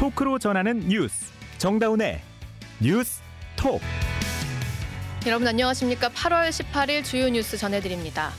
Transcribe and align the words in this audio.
토크로 0.00 0.38
전하는 0.38 0.88
뉴스 0.88 1.30
정다운의 1.58 2.22
뉴스 2.80 3.20
톡 3.54 3.82
여러분 5.26 5.46
안녕하십니까? 5.46 6.08
8월 6.08 6.48
18일 6.48 7.04
주요 7.04 7.28
뉴스 7.28 7.58
전해드립니다. 7.58 8.32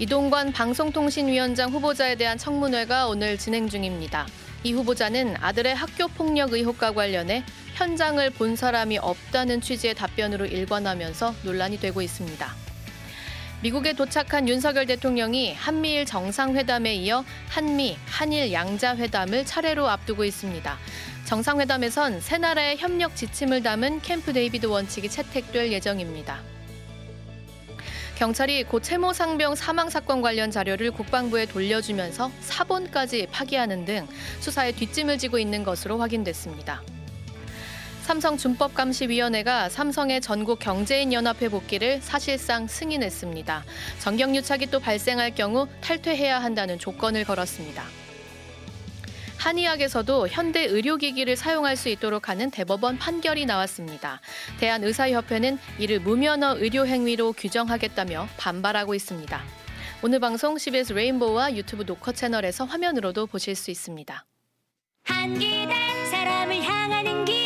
이동관 0.00 0.50
방송통신위원장 0.50 1.70
후보자에 1.70 2.16
대한 2.16 2.36
청문회가 2.36 3.06
오늘 3.06 3.38
진행 3.38 3.68
중입니다. 3.68 4.26
이 4.64 4.72
후보자는 4.72 5.36
아들의 5.40 5.76
학교 5.76 6.08
폭력 6.08 6.54
의혹과 6.54 6.92
관련해 6.92 7.44
현장을 7.74 8.28
본 8.30 8.56
사람이 8.56 8.98
없다는 8.98 9.60
취지의 9.60 9.94
답변으로 9.94 10.44
일관하면서 10.46 11.36
논란이 11.44 11.78
되고 11.78 12.02
있습니다. 12.02 12.65
미국에 13.62 13.94
도착한 13.94 14.48
윤석열 14.48 14.84
대통령이 14.86 15.54
한미일 15.54 16.04
정상회담에 16.04 16.94
이어 16.94 17.24
한미, 17.48 17.96
한일 18.06 18.52
양자회담을 18.52 19.46
차례로 19.46 19.88
앞두고 19.88 20.24
있습니다. 20.24 20.78
정상회담에선 21.24 22.20
세 22.20 22.36
나라의 22.36 22.76
협력 22.76 23.16
지침을 23.16 23.62
담은 23.62 24.02
캠프 24.02 24.32
데이비드 24.32 24.66
원칙이 24.66 25.08
채택될 25.08 25.72
예정입니다. 25.72 26.40
경찰이 28.16 28.64
고 28.64 28.80
채모 28.80 29.12
상병 29.12 29.54
사망 29.54 29.90
사건 29.90 30.22
관련 30.22 30.50
자료를 30.50 30.90
국방부에 30.90 31.46
돌려주면서 31.46 32.30
사본까지 32.40 33.28
파기하는 33.30 33.84
등 33.86 34.06
수사에 34.40 34.72
뒷짐을 34.72 35.18
지고 35.18 35.38
있는 35.38 35.64
것으로 35.64 35.98
확인됐습니다. 35.98 36.82
삼성준법감시위원회가 38.06 39.68
삼성의 39.68 40.20
전국 40.20 40.60
경제인 40.60 41.12
연합회 41.12 41.48
복귀를 41.48 42.00
사실상 42.00 42.68
승인했습니다. 42.68 43.64
정경유착이 43.98 44.68
또 44.70 44.78
발생할 44.78 45.34
경우 45.34 45.66
탈퇴해야 45.80 46.40
한다는 46.40 46.78
조건을 46.78 47.24
걸었습니다. 47.24 47.82
한의학에서도 49.38 50.28
현대 50.28 50.64
의료기기를 50.66 51.34
사용할 51.34 51.76
수 51.76 51.88
있도록 51.88 52.28
하는 52.28 52.52
대법원 52.52 52.98
판결이 52.98 53.44
나왔습니다. 53.44 54.20
대한의사협회는 54.60 55.58
이를 55.80 55.98
무면허 55.98 56.58
의료행위로 56.58 57.32
규정하겠다며 57.32 58.28
반발하고 58.36 58.94
있습니다. 58.94 59.42
오늘 60.02 60.20
방송 60.20 60.58
CBS 60.58 60.92
레인보우와 60.92 61.56
유튜브 61.56 61.84
녹화 61.84 62.12
채널에서 62.12 62.66
화면으로도 62.66 63.26
보실 63.26 63.56
수 63.56 63.72
있습니다. 63.72 64.24
한기대 65.04 65.74
사람을 66.10 66.62
향하는 66.62 67.24
기 67.24 67.45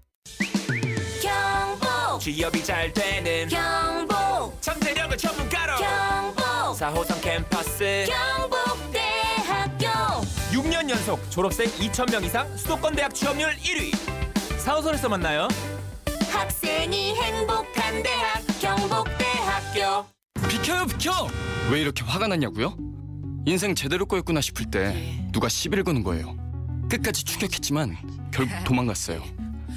취업이 2.21 2.63
잘 2.63 2.93
되는 2.93 3.47
경북 3.49 4.61
잠재력을 4.61 5.17
전문가로 5.17 5.75
경북 5.77 6.43
4호선 6.77 7.19
캠퍼스 7.19 8.05
경북대학교 8.07 9.87
6년 10.51 10.87
연속 10.87 11.19
졸업생 11.31 11.65
2,000명 11.65 12.23
이상 12.23 12.55
수도권 12.55 12.95
대학 12.95 13.11
취업률 13.15 13.55
1위 13.55 13.91
4호선에서 14.63 15.09
만나요 15.09 15.47
학생이 16.31 17.15
행복한 17.15 18.03
대학 18.03 18.43
경북대학교 18.61 20.05
비켜요 20.47 20.85
비켜! 20.85 21.27
왜 21.71 21.81
이렇게 21.81 22.03
화가 22.03 22.27
났냐고요? 22.27 22.77
인생 23.47 23.73
제대로 23.73 24.05
꼬였구나 24.05 24.41
싶을 24.41 24.69
때 24.69 25.25
누가 25.31 25.49
시비를 25.49 25.83
거는 25.83 26.03
거예요. 26.03 26.37
끝까지 26.87 27.23
추격했지만 27.23 27.97
결국 28.31 28.53
도망갔어요. 28.63 29.23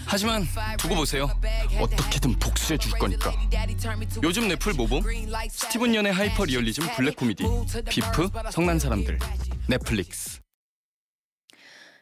하지만 0.07 0.45
두고 0.79 0.95
보세요. 0.97 1.29
어떻게든 1.81 2.39
복수해 2.39 2.79
줄 2.79 2.93
거니까. 2.93 3.33
요즘 4.23 4.49
넷플 4.49 4.73
모범 4.75 5.03
스티븐 5.51 5.95
연의 5.95 6.13
하이퍼 6.13 6.45
리얼리즘 6.45 6.85
블랙 6.97 7.17
코미디 7.17 7.45
비프 7.89 8.29
성난 8.51 8.79
사람들 8.79 9.19
넷플릭스. 9.69 10.41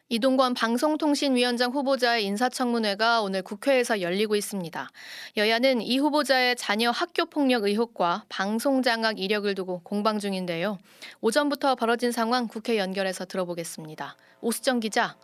이동관 0.09 0.53
방송통신위원장 0.53 1.71
후보자의 1.71 2.25
인사청문회가 2.25 3.21
오늘 3.21 3.41
국회에서 3.41 4.01
열리고 4.01 4.35
있습니다. 4.35 4.89
여야는 5.37 5.81
이 5.81 5.97
후보자의 5.97 6.55
자녀 6.55 6.91
학교폭력 6.91 7.63
의혹과 7.63 8.25
방송장악 8.29 9.17
이력을 9.19 9.55
두고 9.55 9.81
공방 9.81 10.19
중인데요. 10.19 10.77
오전부터 11.21 11.75
벌어진 11.75 12.11
상황 12.11 12.47
국회 12.47 12.77
연결해서 12.77 13.25
들어보겠습니다. 13.25 14.15
오수정 14.41 14.81
기자. 14.81 15.15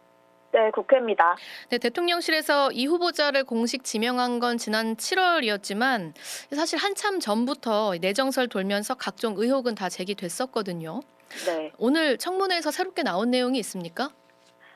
네, 0.51 0.71
국회입니다. 0.71 1.35
네, 1.69 1.77
대통령실에서 1.77 2.71
이 2.71 2.87
후보자를 2.87 3.43
공식 3.43 3.83
지명한 3.83 4.39
건 4.39 4.57
지난 4.57 4.95
7월이었지만 4.95 6.13
사실 6.55 6.79
한참 6.79 7.19
전부터 7.19 7.95
내정설 8.01 8.47
돌면서 8.47 8.95
각종 8.95 9.35
의혹은 9.37 9.75
다 9.75 9.89
제기됐었거든요. 9.89 11.01
네. 11.45 11.71
오늘 11.77 12.17
청문회에서 12.17 12.71
새롭게 12.71 13.03
나온 13.03 13.29
내용이 13.29 13.59
있습니까? 13.59 14.09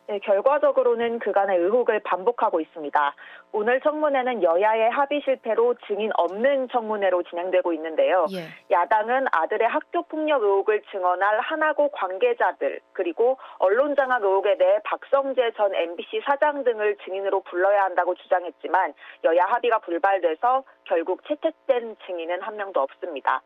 네, 0.07 0.19
결과적으로는 0.19 1.19
그간의 1.19 1.57
의혹을 1.59 2.01
반복하고 2.01 2.59
있습니다. 2.59 3.15
오늘 3.53 3.79
청문회는 3.79 4.43
여야의 4.43 4.89
합의 4.89 5.21
실패로 5.23 5.75
증인 5.87 6.11
없는 6.17 6.67
청문회로 6.69 7.23
진행되고 7.23 7.71
있는데요. 7.73 8.25
예. 8.33 8.47
야당은 8.69 9.27
아들의 9.31 9.67
학교 9.67 10.01
폭력 10.03 10.43
의혹을 10.43 10.81
증언할 10.91 11.39
하나고 11.39 11.89
관계자들 11.89 12.81
그리고 12.91 13.37
언론 13.59 13.95
장악 13.95 14.23
의혹에 14.23 14.57
대해 14.57 14.79
박성재 14.83 15.51
전 15.55 15.73
MBC 15.73 16.21
사장 16.25 16.63
등을 16.63 16.97
증인으로 17.05 17.41
불러야 17.41 17.83
한다고 17.83 18.13
주장했지만 18.15 18.93
여야 19.23 19.45
합의가 19.45 19.79
불발돼서 19.79 20.63
결국 20.83 21.25
채택된 21.27 21.95
증인은 22.05 22.41
한 22.41 22.57
명도 22.57 22.81
없습니다. 22.81 23.41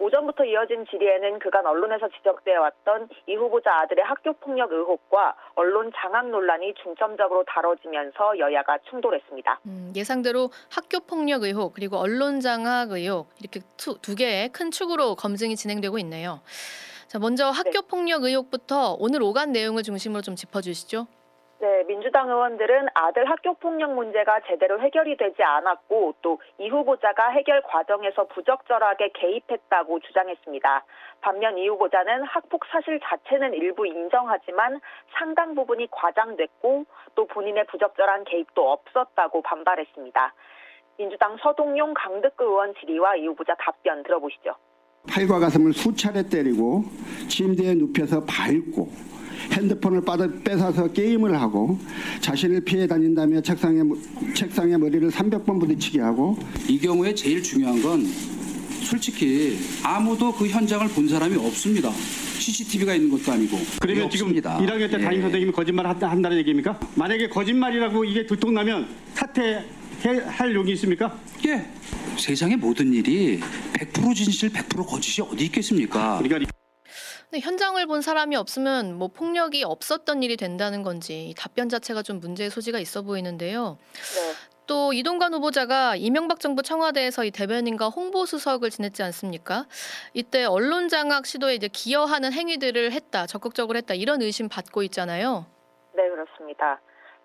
오전부터 0.00 0.44
이어진 0.44 0.86
질의에는 0.90 1.38
그간 1.38 1.66
언론에서 1.66 2.08
지적되어 2.08 2.60
왔던 2.60 3.08
이 3.28 3.36
후보자 3.36 3.70
아들의 3.82 4.02
학교 4.04 4.32
폭력 4.32 4.72
의혹과 4.72 5.36
언론 5.54 5.92
장악 5.94 6.30
논란이 6.30 6.74
중점적으로 6.82 7.44
다뤄지면서 7.44 8.38
여야가 8.38 8.78
충돌했습니다. 8.88 9.60
음, 9.66 9.92
예상대로 9.94 10.50
학교 10.70 11.00
폭력 11.00 11.42
의혹 11.42 11.74
그리고 11.74 11.98
언론 11.98 12.40
장악 12.40 12.90
의혹 12.90 13.28
이렇게 13.40 13.60
투, 13.76 13.98
두 14.00 14.14
개의 14.14 14.48
큰 14.48 14.70
축으로 14.70 15.14
검증이 15.14 15.54
진행되고 15.54 15.98
있네요. 15.98 16.40
자, 17.06 17.18
먼저 17.18 17.50
학교 17.50 17.82
폭력 17.82 18.22
의혹부터 18.22 18.96
오늘 18.98 19.22
오간 19.22 19.52
내용을 19.52 19.82
중심으로 19.82 20.22
좀 20.22 20.34
짚어주시죠. 20.34 21.06
네, 21.60 21.84
민주당 21.86 22.30
의원들은 22.30 22.88
아들 22.94 23.28
학교 23.28 23.52
폭력 23.52 23.92
문제가 23.94 24.40
제대로 24.46 24.80
해결이 24.80 25.16
되지 25.16 25.42
않았고 25.42 26.14
또 26.22 26.38
이 26.58 26.68
후보자가 26.68 27.30
해결 27.30 27.62
과정에서 27.62 28.26
부적절하게 28.26 29.12
개입했다고 29.14 30.00
주장했습니다. 30.00 30.84
반면 31.22 31.56
이 31.56 31.68
후보자는 31.68 32.24
학폭 32.24 32.66
사실 32.70 33.00
자체는 33.02 33.54
일부 33.54 33.86
인정하지만 33.86 34.80
상당 35.18 35.54
부분이 35.54 35.88
과장됐고 35.90 36.84
또 37.14 37.26
본인의 37.26 37.66
부적절한 37.66 38.24
개입도 38.24 38.72
없었다고 38.72 39.40
반발했습니다. 39.42 40.34
민주당 40.98 41.38
서동용 41.40 41.94
강득구 41.94 42.44
의원 42.44 42.74
질의와 42.74 43.16
이 43.16 43.26
후보자 43.26 43.54
답변 43.58 44.02
들어보시죠. 44.02 44.54
팔과 45.08 45.38
가슴을 45.38 45.72
수차례 45.72 46.22
때리고 46.22 46.82
침대에 47.28 47.74
눕혀서 47.74 48.20
밟고 48.28 48.86
핸드폰을 49.52 50.02
빠져 50.02 50.28
뺏어서 50.44 50.92
게임을 50.92 51.40
하고 51.40 51.78
자신을 52.20 52.60
피해 52.64 52.86
다닌다며 52.86 53.40
책상에 53.40 53.80
책상에 54.34 54.76
머리를 54.76 55.10
300번 55.10 55.60
부딪히게 55.60 56.00
하고 56.00 56.38
이 56.68 56.78
경우에 56.78 57.14
제일 57.14 57.42
중요한 57.42 57.80
건 57.82 58.06
솔직히 58.82 59.58
아무도 59.82 60.32
그 60.32 60.48
현장을 60.48 60.86
본 60.88 61.08
사람이 61.08 61.36
없습니다. 61.36 61.90
CCTV가 62.40 62.94
있는 62.94 63.10
것도 63.10 63.32
아니고. 63.32 63.58
그러면 63.80 64.10
지금 64.10 64.26
없습니다. 64.26 64.58
1학년 64.58 64.90
때 64.90 64.98
담임 64.98 65.18
예. 65.18 65.22
선생님이 65.22 65.52
거짓말 65.52 65.86
한다, 65.86 66.10
한다는 66.10 66.38
얘기입니까? 66.38 66.80
만약에 66.94 67.28
거짓말이라고 67.28 68.04
이게 68.04 68.26
들통나면 68.26 68.88
사퇴 69.14 69.64
할 70.26 70.54
용이 70.54 70.72
있습니까? 70.72 71.16
예. 71.46 71.66
세상의 72.16 72.56
모든 72.56 72.92
일이 72.92 73.40
100% 73.74 74.14
진실, 74.14 74.50
100% 74.50 74.86
거짓이 74.86 75.22
어디 75.22 75.44
있겠습니까? 75.44 76.18
우리가 76.18 76.38
근데 77.30 77.46
현장을 77.46 77.84
본 77.86 78.02
사람이 78.02 78.34
없으면 78.34 78.98
뭐 78.98 79.06
폭력이 79.06 79.62
없었던 79.62 80.24
일이 80.24 80.36
된다는 80.36 80.82
건지 80.82 81.28
이 81.30 81.34
답변 81.34 81.68
자체가 81.68 82.02
좀 82.02 82.18
문제의 82.18 82.50
소지가 82.50 82.80
있어 82.80 83.02
보이는데요. 83.02 83.78
네. 84.16 84.32
또 84.66 84.92
이동관 84.92 85.34
후보자가 85.34 85.94
이명박 85.94 86.40
정부 86.40 86.62
청와대에서 86.62 87.24
이 87.24 87.30
대변인과 87.30 87.88
홍보 87.88 88.26
수석을 88.26 88.70
지냈지 88.70 89.04
않습니까? 89.04 89.66
이때 90.12 90.44
언론 90.44 90.88
장악 90.88 91.26
시도에 91.26 91.54
이제 91.54 91.68
기여하는 91.68 92.32
행위들을 92.32 92.92
했다, 92.92 93.26
적극적으로 93.26 93.76
했다 93.78 93.94
이런 93.94 94.22
의심 94.22 94.48
받고 94.48 94.82
있잖아요. 94.84 95.46
네, 95.94 96.08
그렇습니다. 96.08 96.80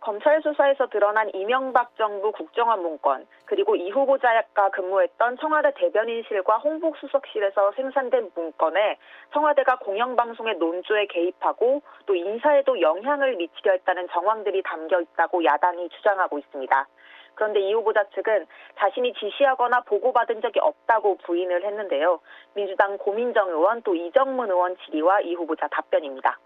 검찰 0.05 0.39
수사에서 0.43 0.85
드러난 0.85 1.31
이명박 1.33 1.95
정부 1.97 2.31
국정원 2.31 2.83
문건, 2.83 3.25
그리고 3.45 3.75
이 3.75 3.89
후보자가 3.89 4.69
근무했던 4.69 5.37
청와대 5.37 5.73
대변인실과 5.73 6.57
홍보수석실에서 6.57 7.71
생산된 7.71 8.29
문건에 8.35 8.99
청와대가 9.33 9.77
공영방송의 9.77 10.57
논조에 10.57 11.07
개입하고 11.07 11.81
또 12.05 12.13
인사에도 12.13 12.79
영향을 12.79 13.35
미치려 13.37 13.71
했다는 13.71 14.09
정황들이 14.09 14.61
담겨 14.61 15.01
있다고 15.01 15.43
야당이 15.43 15.89
주장하고 15.89 16.37
있습니다. 16.37 16.87
그런데 17.33 17.61
이 17.61 17.73
후보자 17.73 18.03
측은 18.13 18.45
자신이 18.77 19.11
지시하거나 19.13 19.81
보고받은 19.87 20.39
적이 20.41 20.59
없다고 20.59 21.17
부인을 21.23 21.65
했는데요. 21.65 22.19
민주당 22.53 22.99
고민정 22.99 23.49
의원 23.49 23.81
또 23.81 23.95
이정문 23.95 24.51
의원 24.51 24.77
질의와 24.85 25.21
이 25.21 25.33
후보자 25.33 25.67
답변입니다. 25.69 26.37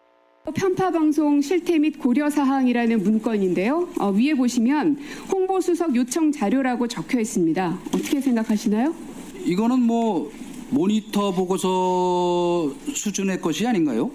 편파 0.53 0.91
방송 0.91 1.41
실태 1.41 1.77
및 1.77 1.99
고려 1.99 2.29
사항이라는 2.29 3.03
문건인데요. 3.03 3.89
어, 3.99 4.09
위에 4.11 4.33
보시면 4.33 4.97
홍보수석 5.31 5.95
요청 5.95 6.31
자료라고 6.31 6.87
적혀 6.87 7.19
있습니다. 7.19 7.79
어떻게 7.87 8.19
생각하시나요? 8.19 8.93
이거는 9.45 9.81
뭐 9.81 10.31
모니터 10.69 11.31
보고서 11.31 12.73
수준의 12.93 13.41
것이 13.41 13.65
아닌가요? 13.67 14.11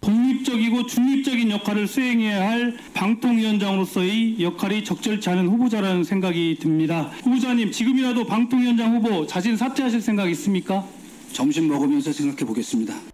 독립적이고 0.00 0.86
중립적인 0.86 1.50
역할을 1.50 1.86
수행해야 1.86 2.50
할 2.50 2.76
방통위원장으로서의 2.92 4.42
역할이 4.42 4.82
적절치 4.82 5.30
않은 5.30 5.46
후보자라는 5.48 6.02
생각이 6.02 6.58
듭니다. 6.60 7.10
후보자님 7.22 7.70
지금이라도 7.70 8.24
방통위원장 8.26 8.96
후보 8.96 9.26
자신 9.26 9.56
사퇴하실 9.56 10.00
생각 10.00 10.28
있습니까? 10.30 10.84
점심 11.32 11.68
먹으면서 11.68 12.12
생각해 12.12 12.44
보겠습니다. 12.44 13.11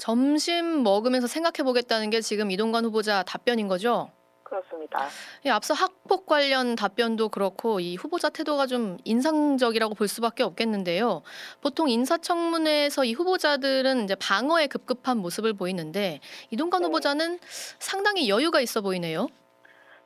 점심 0.00 0.82
먹으면서 0.82 1.26
생각해 1.26 1.62
보겠다는 1.62 2.08
게 2.08 2.22
지금 2.22 2.50
이동관 2.50 2.86
후보자 2.86 3.22
답변인 3.22 3.68
거죠? 3.68 4.10
그렇습니다. 4.42 5.06
예, 5.44 5.50
앞서 5.50 5.74
학폭 5.74 6.24
관련 6.24 6.74
답변도 6.74 7.28
그렇고 7.28 7.80
이 7.80 7.96
후보자 7.96 8.30
태도가 8.30 8.66
좀 8.66 8.96
인상적이라고 9.04 9.94
볼 9.94 10.08
수밖에 10.08 10.42
없겠는데요. 10.42 11.20
보통 11.60 11.90
인사청문회에서 11.90 13.04
이 13.04 13.12
후보자들은 13.12 14.04
이제 14.04 14.16
방어에 14.16 14.68
급급한 14.68 15.18
모습을 15.18 15.52
보이는데 15.52 16.20
이동관 16.50 16.80
네. 16.80 16.86
후보자는 16.86 17.38
상당히 17.78 18.30
여유가 18.30 18.60
있어 18.62 18.80
보이네요. 18.80 19.28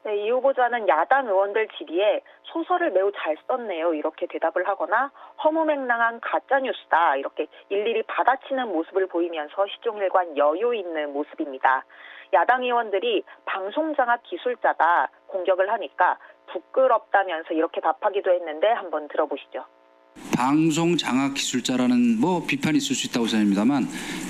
네, 0.05 0.27
이 0.27 0.31
후보자는 0.31 0.89
야당 0.89 1.29
의원들 1.29 1.69
질의에 1.79 2.21
소설을 2.55 2.93
매우 2.93 3.11
잘 3.13 3.37
썼네요. 3.49 3.95
이렇게 3.95 4.27
대답을 4.27 4.67
하거나 4.69 5.11
허무맹랑한 5.43 6.21
가짜뉴스다. 6.21 7.17
이렇게 7.17 7.49
일일이 7.69 8.05
받아치는 8.05 8.69
모습을 8.69 9.09
보이면서 9.09 9.67
시종일관 9.75 10.37
여유 10.39 10.73
있는 10.73 11.13
모습입니다. 11.13 11.85
야당 12.33 12.63
의원들이 12.63 13.25
방송장악 13.45 14.23
기술자다 14.23 15.11
공격을 15.27 15.71
하니까 15.73 16.17
부끄럽다면서 16.47 17.55
이렇게 17.55 17.81
답하기도 17.81 18.31
했는데 18.31 18.69
한번 18.69 19.09
들어보시죠. 19.09 19.67
방송 20.37 20.97
장악 20.97 21.35
기술자라는 21.35 22.21
뭐 22.21 22.45
비판이 22.47 22.79
있을 22.79 22.95
수 22.95 23.09
있다고 23.09 23.27
생각합니다만 23.27 23.83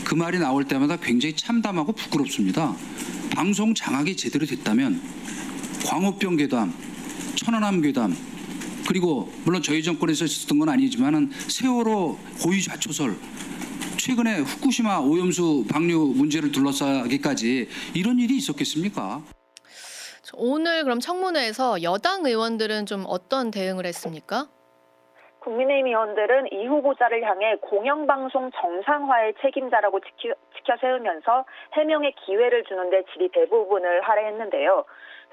그 0.08 0.14
말이 0.14 0.38
나올 0.38 0.64
때마다 0.64 0.96
굉장히 0.96 1.36
참담하고 1.36 1.92
부끄럽습니다. 1.92 2.72
방송 3.36 3.74
장악이 3.74 4.16
제대로 4.16 4.46
됐다면 4.46 4.96
광우병 5.86 6.36
괴담, 6.36 6.72
천안함 7.44 7.82
괴담 7.82 8.10
그리고 8.88 9.28
물론 9.44 9.60
저희 9.60 9.82
정권에서 9.82 10.24
있었던 10.24 10.58
건 10.58 10.70
아니지만은 10.70 11.30
세월호 11.30 12.16
고유 12.42 12.62
좌초설 12.62 13.10
최근에 13.98 14.40
후쿠시마 14.40 15.00
오염수 15.00 15.66
방류 15.70 16.14
문제를 16.16 16.52
둘러싸기까지 16.52 17.68
이런 17.94 18.18
일이 18.18 18.36
있었겠습니까? 18.36 19.20
오늘 20.36 20.84
그럼 20.84 21.00
청문회에서 21.00 21.82
여당 21.82 22.24
의원들은 22.24 22.86
좀 22.86 23.04
어떤 23.06 23.50
대응을 23.50 23.84
했습니까? 23.86 24.48
국민의힘 25.40 25.88
의원들은 25.88 26.52
이 26.52 26.66
후보자를 26.66 27.22
향해 27.24 27.56
공영방송 27.60 28.50
정상화의 28.52 29.34
책임자라고 29.42 30.00
지켜, 30.00 30.34
지켜 30.56 30.76
세우면서 30.80 31.44
해명의 31.74 32.14
기회를 32.24 32.64
주는데 32.64 33.04
질의 33.12 33.28
대부분을 33.32 34.02
할애했는데요. 34.02 34.84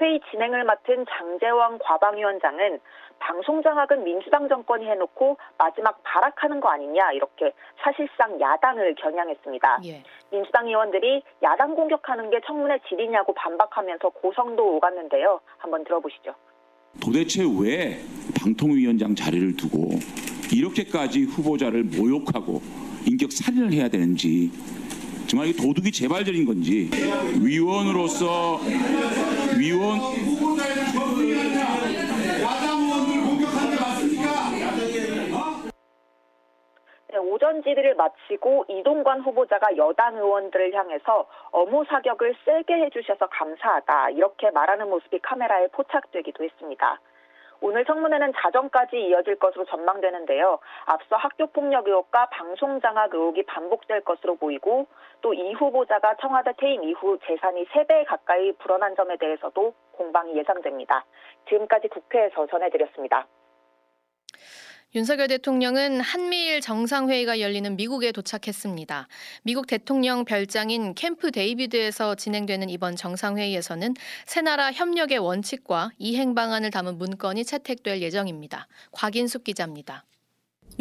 회의 0.02 0.20
진행을 0.32 0.64
맡은 0.64 1.06
장재원 1.10 1.78
과방위원장은 1.78 2.80
방송 3.20 3.62
장악은 3.62 4.04
민주당 4.04 4.50
정권이 4.50 4.86
해놓고 4.90 5.38
마지막 5.60 6.02
발악하는 6.04 6.60
거 6.60 6.70
아니냐 6.70 7.12
이렇게 7.12 7.54
사실상 7.84 8.42
야당을 8.42 8.96
겨냥했습니다. 8.96 9.80
예. 9.86 10.04
민주당 10.32 10.68
의원들이 10.68 11.22
야당 11.44 11.76
공격하는 11.76 12.32
게 12.32 12.42
청문회 12.46 12.80
질이냐고 12.90 13.34
반박하면서 13.36 14.10
고성도 14.10 14.76
오갔는데요. 14.76 15.40
한번 15.60 15.84
들어보시죠. 15.84 16.34
도대체 17.00 17.44
왜 17.62 18.00
방통위원장 18.42 19.14
자리를 19.14 19.56
두고 19.56 19.92
이렇게까지 20.52 21.24
후보자를 21.26 21.84
모욕하고 21.84 22.60
인격 23.08 23.32
살인을 23.32 23.72
해야 23.72 23.88
되는지 23.88 24.52
정말 25.28 25.48
이 25.48 25.54
도둑이 25.54 25.92
재발절인 25.92 26.46
건지 26.46 26.90
위원으로서 27.42 28.60
위원 29.62 30.00
네, 37.10 37.18
오전 37.18 37.62
질의를 37.62 37.94
마치고 37.94 38.66
이동관 38.70 39.22
후보자가 39.22 39.78
여당 39.78 40.18
의원들을 40.18 40.74
향해서 40.74 41.28
업무 41.52 41.86
사격을 41.86 42.36
세게 42.44 42.74
해주셔서 42.74 43.28
감사하다 43.28 44.10
이렇게 44.12 44.50
말하는 44.50 44.90
모습이 44.90 45.20
카메라에 45.20 45.68
포착되기도 45.68 46.44
했습니다. 46.44 47.00
오늘 47.62 47.86
청문회는 47.86 48.34
자정까지 48.36 48.98
이어질 48.98 49.38
것으로 49.38 49.66
전망되는데요. 49.66 50.60
앞서 50.86 51.16
학교 51.16 51.46
폭력 51.48 51.88
의혹과 51.88 52.28
방송 52.28 52.82
장악 52.82 53.14
의혹이 53.14 53.44
반복될 53.44 54.02
것으로 54.02 54.36
보이고 54.36 54.88
또 55.22 55.32
이 55.34 55.54
후보자가 55.54 56.16
청와대 56.20 56.52
퇴임 56.58 56.84
이후 56.84 57.18
재산이 57.26 57.66
3배 57.66 58.06
가까이 58.08 58.52
불어난 58.54 58.96
점에 58.96 59.18
대해서도 59.18 59.74
공방이 59.94 60.36
예상됩니다. 60.38 61.06
지금까지 61.48 61.88
국회에서 61.88 62.48
전해드렸습니다. 62.48 63.28
윤석열 64.94 65.30
대통령은 65.30 66.02
한미일 66.02 66.60
정상회의가 66.60 67.40
열리는 67.40 67.78
미국에 67.78 68.12
도착했습니다. 68.12 69.08
미국 69.44 69.66
대통령 69.66 70.26
별장인 70.26 70.96
캠프 70.96 71.32
데이비드에서 71.32 72.16
진행되는 72.16 72.70
이번 72.70 72.98
정상회의에서는 72.98 73.94
세 74.26 74.42
나라 74.42 74.70
협력의 74.74 75.20
원칙과 75.20 75.92
이행 75.98 76.36
방안을 76.36 76.72
담은 76.72 76.98
문건이 76.98 77.46
채택될 77.46 78.02
예정입니다. 78.02 78.68
곽인숙 78.92 79.46
기자입니다. 79.46 80.04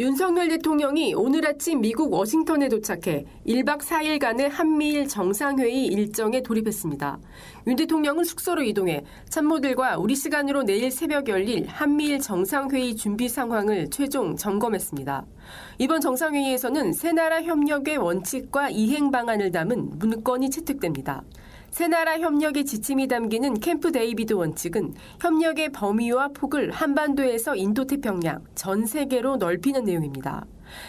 윤석열 0.01 0.47
대통령이 0.47 1.13
오늘 1.13 1.45
아침 1.45 1.79
미국 1.79 2.11
워싱턴에 2.11 2.69
도착해 2.69 3.23
1박 3.45 3.81
4일간의 3.81 4.49
한미일 4.49 5.07
정상회의 5.07 5.85
일정에 5.85 6.41
돌입했습니다. 6.41 7.19
윤 7.67 7.75
대통령은 7.75 8.23
숙소로 8.23 8.63
이동해 8.63 9.03
참모들과 9.29 9.99
우리 9.99 10.15
시간으로 10.15 10.63
내일 10.63 10.89
새벽 10.89 11.29
열릴 11.29 11.67
한미일 11.67 12.17
정상회의 12.17 12.95
준비 12.95 13.29
상황을 13.29 13.91
최종 13.91 14.35
점검했습니다. 14.35 15.23
이번 15.77 16.01
정상회의에서는 16.01 16.93
세 16.93 17.11
나라 17.11 17.43
협력의 17.43 17.97
원칙과 17.97 18.71
이행 18.71 19.11
방안을 19.11 19.51
담은 19.51 19.99
문건이 19.99 20.49
채택됩니다. 20.49 21.21
세 21.71 21.87
나라 21.87 22.19
협력의 22.19 22.65
지침이 22.65 23.07
담기는 23.07 23.53
캠프 23.61 23.93
데이비드 23.93 24.33
원칙은 24.33 24.93
협력의 25.21 25.71
범위와 25.71 26.27
폭을 26.33 26.69
한반도에서 26.69 27.55
인도태평양, 27.55 28.43
전 28.55 28.85
세계로 28.85 29.37
넓히는 29.37 29.85
내용입니다. 29.85 30.45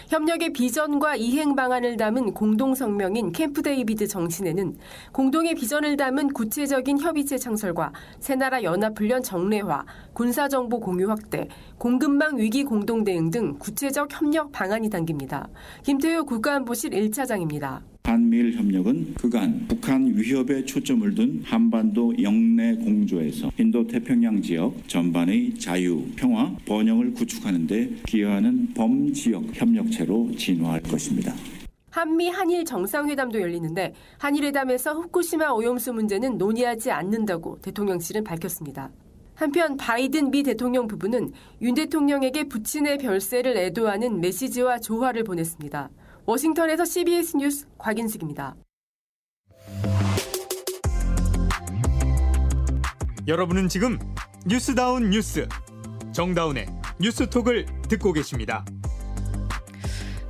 협력의 0.09 0.53
비전과 0.53 1.15
이행 1.17 1.55
방안을 1.55 1.97
담은 1.97 2.35
공동 2.35 2.75
성명인 2.75 3.31
캠프 3.31 3.63
데이비드 3.63 4.09
정신에는 4.09 4.77
공동의 5.13 5.55
비전을 5.55 5.97
담은 5.97 6.33
구체적인 6.33 6.99
협의체 6.99 7.39
창설과 7.39 7.93
세 8.19 8.34
나라 8.34 8.65
연합훈련 8.65 9.23
정례화, 9.23 9.85
군사 10.13 10.49
정보 10.49 10.81
공유 10.81 11.09
확대, 11.09 11.47
공급망 11.79 12.39
위기 12.39 12.65
공동 12.65 13.05
대응 13.05 13.31
등 13.31 13.57
구체적 13.61 14.09
협력 14.13 14.51
방안이 14.51 14.91
담깁니다. 14.91 15.49
김태효 15.85 16.25
국가안보실 16.25 16.91
1차장입니다. 16.91 17.92
한미일 18.05 18.53
협력은 18.53 19.15
그간 19.15 19.65
북한 19.69 20.07
위협에 20.15 20.65
초점을 20.65 21.15
둔 21.15 21.41
한반도 21.45 22.13
영내 22.21 22.75
공조에서 22.77 23.51
인도 23.59 23.87
태평양 23.87 24.43
지역 24.43 24.87
전반의 24.87 25.55
자유, 25.59 26.05
평화, 26.17 26.55
번영을 26.67 27.15
구축하는 27.15 27.67
데 27.67 27.91
기여하는 28.07 28.75
범지역 28.75 29.45
협력체로 29.55 30.31
진화할 30.37 30.83
것입니다. 30.83 31.33
한미 31.91 32.29
한일 32.29 32.65
정상회담도 32.65 33.41
열리는데 33.41 33.95
한일회담에서 34.19 34.95
후쿠시마 34.95 35.51
오염수 35.51 35.93
문제는 35.93 36.37
논의하지 36.39 36.91
않는다고 36.91 37.61
대통령실은 37.63 38.25
밝혔습니다. 38.25 38.91
한편 39.35 39.77
바이든 39.77 40.31
미 40.31 40.43
대통령 40.43 40.87
부부는 40.87 41.33
윤 41.63 41.75
대통령에게 41.75 42.45
부친의 42.45 42.99
별세를 42.99 43.57
애도하는 43.57 44.21
메시지와 44.21 44.81
조화를 44.81 45.25
보냈습니다. 45.25 45.91
워싱턴에서 46.25 46.85
CBS 46.85 47.37
뉴스 47.37 47.67
곽인숙입니다. 47.79 48.55
여러분은 53.27 53.69
지금 53.69 53.99
뉴스다운 54.47 55.11
뉴스 55.11 55.49
정다운의 56.13 56.67
뉴스톡을 57.01 57.67
듣고 57.89 58.13
계십니다. 58.13 58.65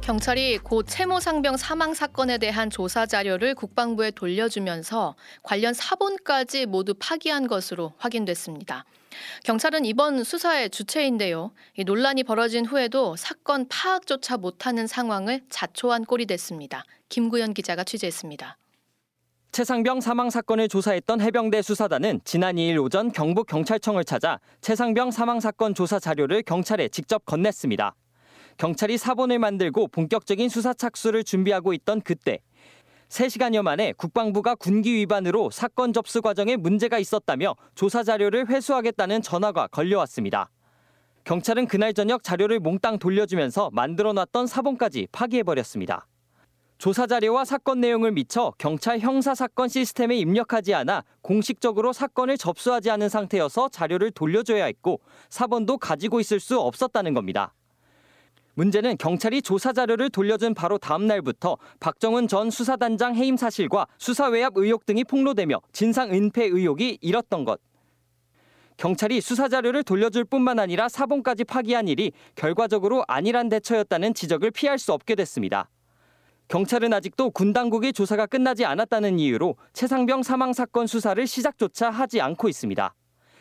경찰이 0.01 0.59
고 0.59 0.83
채모 0.83 1.21
상병 1.21 1.57
사망 1.57 1.95
사건에 1.95 2.39
대한 2.39 2.71
조사 2.71 3.07
자료를 3.07 3.55
국방부에 3.55 4.11
돌려주면서 4.11 5.15
관련 5.43 5.75
사본까지 5.75 6.67
모두 6.67 6.95
파기한 6.99 7.47
것으로 7.47 7.93
확인됐습니다. 7.99 8.85
경찰은 9.45 9.85
이번 9.85 10.25
수사의 10.25 10.71
주체인데요. 10.71 11.53
이 11.77 11.85
논란이 11.85 12.25
벌어진 12.25 12.65
후에도 12.67 13.17
사건 13.17 13.67
파악조차 13.69 14.37
못하는 14.37 14.87
상황을 14.87 15.43
자초한 15.49 16.05
꼴이 16.05 16.27
됐습니다. 16.27 16.85
김구현 17.09 17.55
기자가 17.55 17.85
취재했습니다. 17.85 18.59
최상병 19.53 20.01
사망 20.01 20.31
사건을 20.31 20.69
조사했던 20.69 21.21
해병대 21.21 21.61
수사단은 21.61 22.23
지난 22.25 22.57
2일 22.57 22.83
오전 22.83 23.13
경북 23.13 23.47
경찰청을 23.49 24.03
찾아 24.05 24.41
최상병 24.63 25.11
사망 25.11 25.41
사건 25.41 25.75
조사 25.75 25.99
자료를 25.99 26.43
경찰에 26.43 26.89
직접 26.89 27.27
건넸습니다. 27.27 27.93
경찰이 28.57 28.97
사본을 28.97 29.39
만들고 29.39 29.89
본격적인 29.89 30.49
수사 30.49 30.73
착수를 30.73 31.25
준비하고 31.25 31.75
있던 31.75 32.01
그때 32.01 32.39
3시간여 33.13 33.61
만에 33.61 33.93
국방부가 33.93 34.55
군기 34.55 34.95
위반으로 34.95 35.51
사건 35.51 35.93
접수 35.93 36.23
과정에 36.23 36.57
문제가 36.57 36.99
있었다며 36.99 37.55
조사 37.75 38.03
자료를 38.03 38.49
회수하겠다는 38.49 39.21
전화가 39.21 39.67
걸려왔습니다. 39.67 40.51
경찰은 41.25 41.67
그날 41.67 41.93
저녁 41.93 42.23
자료를 42.23 42.59
몽땅 42.61 42.99
돌려주면서 42.99 43.69
만들어놨던 43.75 44.47
사본까지 44.47 45.09
파기해버렸습니다. 45.13 46.07
조사 46.79 47.07
자료와 47.07 47.45
사건 47.45 47.81
내용을 47.81 48.13
미처 48.13 48.55
경찰 48.57 48.99
형사 48.99 49.35
사건 49.35 49.69
시스템에 49.69 50.17
입력하지 50.17 50.73
않아 50.73 51.05
공식적으로 51.21 51.93
사건을 51.93 52.39
접수하지 52.39 52.91
않은 52.93 53.11
상태여서 53.11 53.69
자료를 53.69 54.11
돌려줘야 54.13 54.65
했고 54.65 55.01
사본도 55.29 55.77
가지고 55.77 56.19
있을 56.19 56.41
수 56.41 56.59
없었다는 56.59 57.13
겁니다. 57.13 57.53
문제는 58.55 58.99
경찰이 58.99 59.41
조사 59.41 59.73
자료를 59.73 60.11
돌려준 60.11 60.53
바로 60.55 60.77
다음 60.77 61.07
날부터 61.07 61.57
박정훈 61.81 62.29
전 62.29 62.51
수사단장 62.51 63.15
해임 63.15 63.37
사실과 63.37 63.87
수사 63.99 64.29
외압 64.29 64.53
의혹 64.57 64.85
등이 64.85 65.05
폭로되며 65.05 65.61
진상 65.73 66.13
은폐 66.13 66.45
의혹이 66.45 66.99
일었던 67.01 67.45
것. 67.45 67.61
경찰이 68.77 69.21
수사 69.21 69.49
자료를 69.49 69.85
돌려줄 69.85 70.25
뿐만 70.25 70.59
아니라 70.59 70.89
사본까지 70.89 71.45
파기한 71.45 71.89
일이 71.89 72.13
결과적으로 72.35 73.05
안일한 73.07 73.49
대처였다는 73.49 74.13
지적을 74.15 74.51
피할 74.51 74.79
수 74.79 74.93
없게 74.93 75.15
됐습니다. 75.15 75.71
경찰은 76.49 76.93
아직도 76.93 77.31
군 77.31 77.53
당국의 77.53 77.93
조사가 77.93 78.27
끝나지 78.27 78.65
않았다는 78.65 79.19
이유로 79.19 79.57
최상병 79.73 80.23
사망 80.23 80.53
사건 80.53 80.87
수사를 80.87 81.27
시작조차 81.27 81.91
하지 81.91 82.21
않고 82.21 82.49
있습니다. 82.49 82.95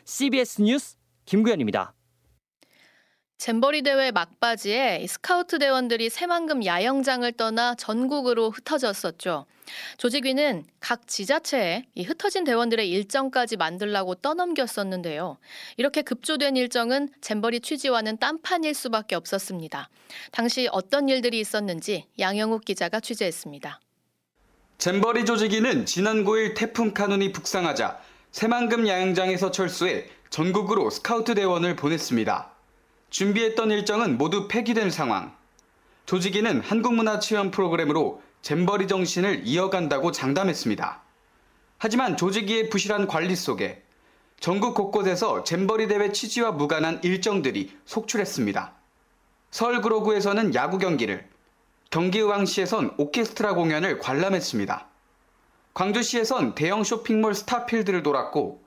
CBS 0.06 0.62
뉴스 0.62 0.96
김구현입니다. 1.26 1.94
잼버리 3.42 3.82
대회 3.82 4.12
막바지에 4.12 5.04
스카우트 5.08 5.58
대원들이 5.58 6.12
새만금 6.12 6.64
야영장을 6.64 7.32
떠나 7.32 7.74
전국으로 7.74 8.52
흩어졌었죠. 8.52 9.48
조직위는 9.98 10.64
각 10.80 11.08
지자체에 11.08 11.86
이 11.96 12.04
흩어진 12.04 12.44
대원들의 12.44 12.88
일정까지 12.88 13.58
만들라고 13.58 14.14
떠넘겼었는데요. 14.14 15.40
이렇게 15.78 16.04
급조된 16.04 16.56
일정은 16.56 17.10
잼버리 17.22 17.62
취지와는 17.62 18.18
딴판일 18.18 18.76
수밖에 18.76 19.16
없었습니다. 19.16 19.90
당시 20.32 20.70
어떤 20.72 21.10
일들이 21.10 21.40
있었는지 21.40 22.06
양영욱 22.20 22.64
기자가 22.64 23.00
취재했습니다. 23.00 23.80
잼버리 24.78 25.26
조직위는 25.26 25.88
지난 25.88 26.26
9일 26.26 26.54
태풍 26.56 26.94
카눈이 26.94 27.32
북상하자 27.32 28.02
새만금 28.30 28.88
야영장에서 28.88 29.50
철수해 29.50 30.06
전국으로 30.30 30.92
스카우트 30.92 31.34
대원을 31.34 31.76
보냈습니다. 31.76 32.51
준비했던 33.12 33.72
일정은 33.72 34.18
모두 34.18 34.48
폐기된 34.48 34.90
상황. 34.90 35.36
조직위는 36.06 36.62
한국문화 36.62 37.20
체험 37.20 37.52
프로그램으로 37.52 38.22
잼버리 38.42 38.88
정신을 38.88 39.42
이어간다고 39.44 40.14
장담했습니다. 40.14 41.02
하지만 41.78 42.16
조직위의 42.16 42.70
부실한 42.70 43.08
관리 43.08 43.36
속에 43.36 43.84
전국 44.40 44.74
곳곳에서 44.74 45.44
잼버리 45.44 45.88
대회 45.88 46.14
취지와 46.14 46.54
무관한 46.54 47.02
일정들이 47.04 47.78
속출했습니다. 47.86 48.74
서울 49.52 49.82
구로구에서는 49.82 50.56
야구 50.56 50.78
경기를, 50.78 51.28
경기의왕시에선 51.90 52.96
오케스트라 52.98 53.56
공연을 53.56 54.00
관람했습니다. 54.00 54.88
광주시에선 55.74 56.56
대형 56.56 56.86
쇼핑몰 56.86 57.36
스타필드를 57.36 58.04
돌았고 58.04 58.64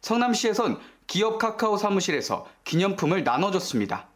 성남시에선 0.00 0.80
기업 1.06 1.38
카카오 1.38 1.76
사무실에서 1.76 2.46
기념품을 2.64 3.24
나눠줬습니다. 3.24 4.06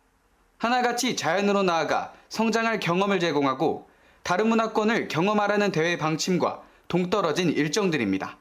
하나같이 0.59 1.16
자연으로 1.16 1.62
나아가 1.62 2.12
성장할 2.28 2.80
경험을 2.80 3.21
제공하고 3.21 3.88
다른 4.23 4.49
문화권을 4.49 5.09
경험하라는 5.09 5.71
대회 5.73 5.97
방침과 5.97 6.62
동떨어진 6.88 7.50
일정들입니다. 7.50 8.37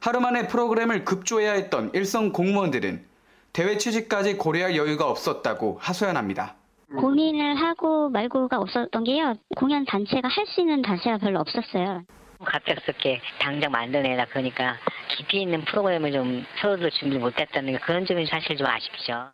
하루 0.00 0.20
만에 0.20 0.46
프로그램을 0.48 1.04
급조해야 1.04 1.52
했던 1.52 1.90
일선 1.94 2.32
공무원들은 2.32 3.04
대회 3.52 3.78
취지까지 3.78 4.36
고려할 4.36 4.76
여유가 4.76 5.08
없었다고 5.08 5.78
하소연합니다. 5.80 6.56
고민을 6.96 7.56
하고 7.56 8.10
말고가 8.10 8.58
없었던 8.58 9.04
게요. 9.04 9.34
공연 9.56 9.84
단체가 9.86 10.28
할 10.28 10.46
수 10.46 10.60
있는 10.60 10.82
단체가 10.82 11.18
별로 11.18 11.40
없었어요. 11.40 12.02
갑작스럽게 12.44 13.20
당장 13.40 13.70
만들어내라 13.72 14.26
그러니까 14.26 14.76
깊이 15.16 15.42
있는 15.42 15.64
프로그램을 15.64 16.12
좀 16.12 16.44
서로들 16.60 16.90
준비 16.92 17.18
못했다는 17.18 17.72
게 17.72 17.78
그런 17.78 18.04
점이 18.06 18.26
사실 18.26 18.56
좀 18.56 18.66
아쉽죠. 18.66 19.30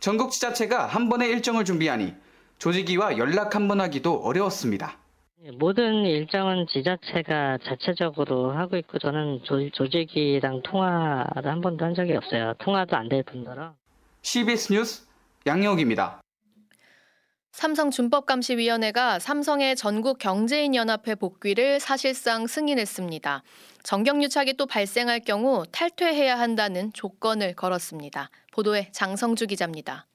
전국 0.00 0.30
지자체가 0.30 0.86
한 0.86 1.08
번의 1.08 1.28
일정을 1.30 1.64
준비하니 1.64 2.14
조직위와 2.58 3.18
연락 3.18 3.54
한 3.54 3.68
번 3.68 3.80
하기도 3.80 4.20
어려웠습니다. 4.22 4.96
모든 5.58 6.04
일정은 6.04 6.66
지자체가 6.68 7.58
자체적으로 7.64 8.50
하고 8.52 8.76
있고 8.76 8.98
저는 8.98 9.40
조, 9.44 9.70
조직위랑 9.70 10.62
통화를 10.62 11.46
한 11.50 11.60
번도 11.60 11.84
한 11.84 11.94
적이 11.94 12.14
없어요. 12.16 12.54
통화도 12.58 12.96
안 12.96 13.08
될 13.08 13.22
뿐더러. 13.22 13.72
CBS 14.22 14.72
뉴스 14.72 15.06
양영욱입니다. 15.46 16.20
삼성준법감시위원회가 17.58 19.18
삼성의 19.18 19.74
전국 19.74 20.18
경제인 20.18 20.76
연합회 20.76 21.16
복귀를 21.16 21.80
사실상 21.80 22.46
승인했습니다. 22.46 23.42
정경유착이 23.82 24.54
또 24.56 24.66
발생할 24.66 25.18
경우 25.18 25.64
탈퇴해야 25.72 26.38
한다는 26.38 26.92
조건을 26.92 27.54
걸었습니다. 27.54 28.30
보도에 28.52 28.90
장성주 28.92 29.48
기자입니다. 29.48 30.06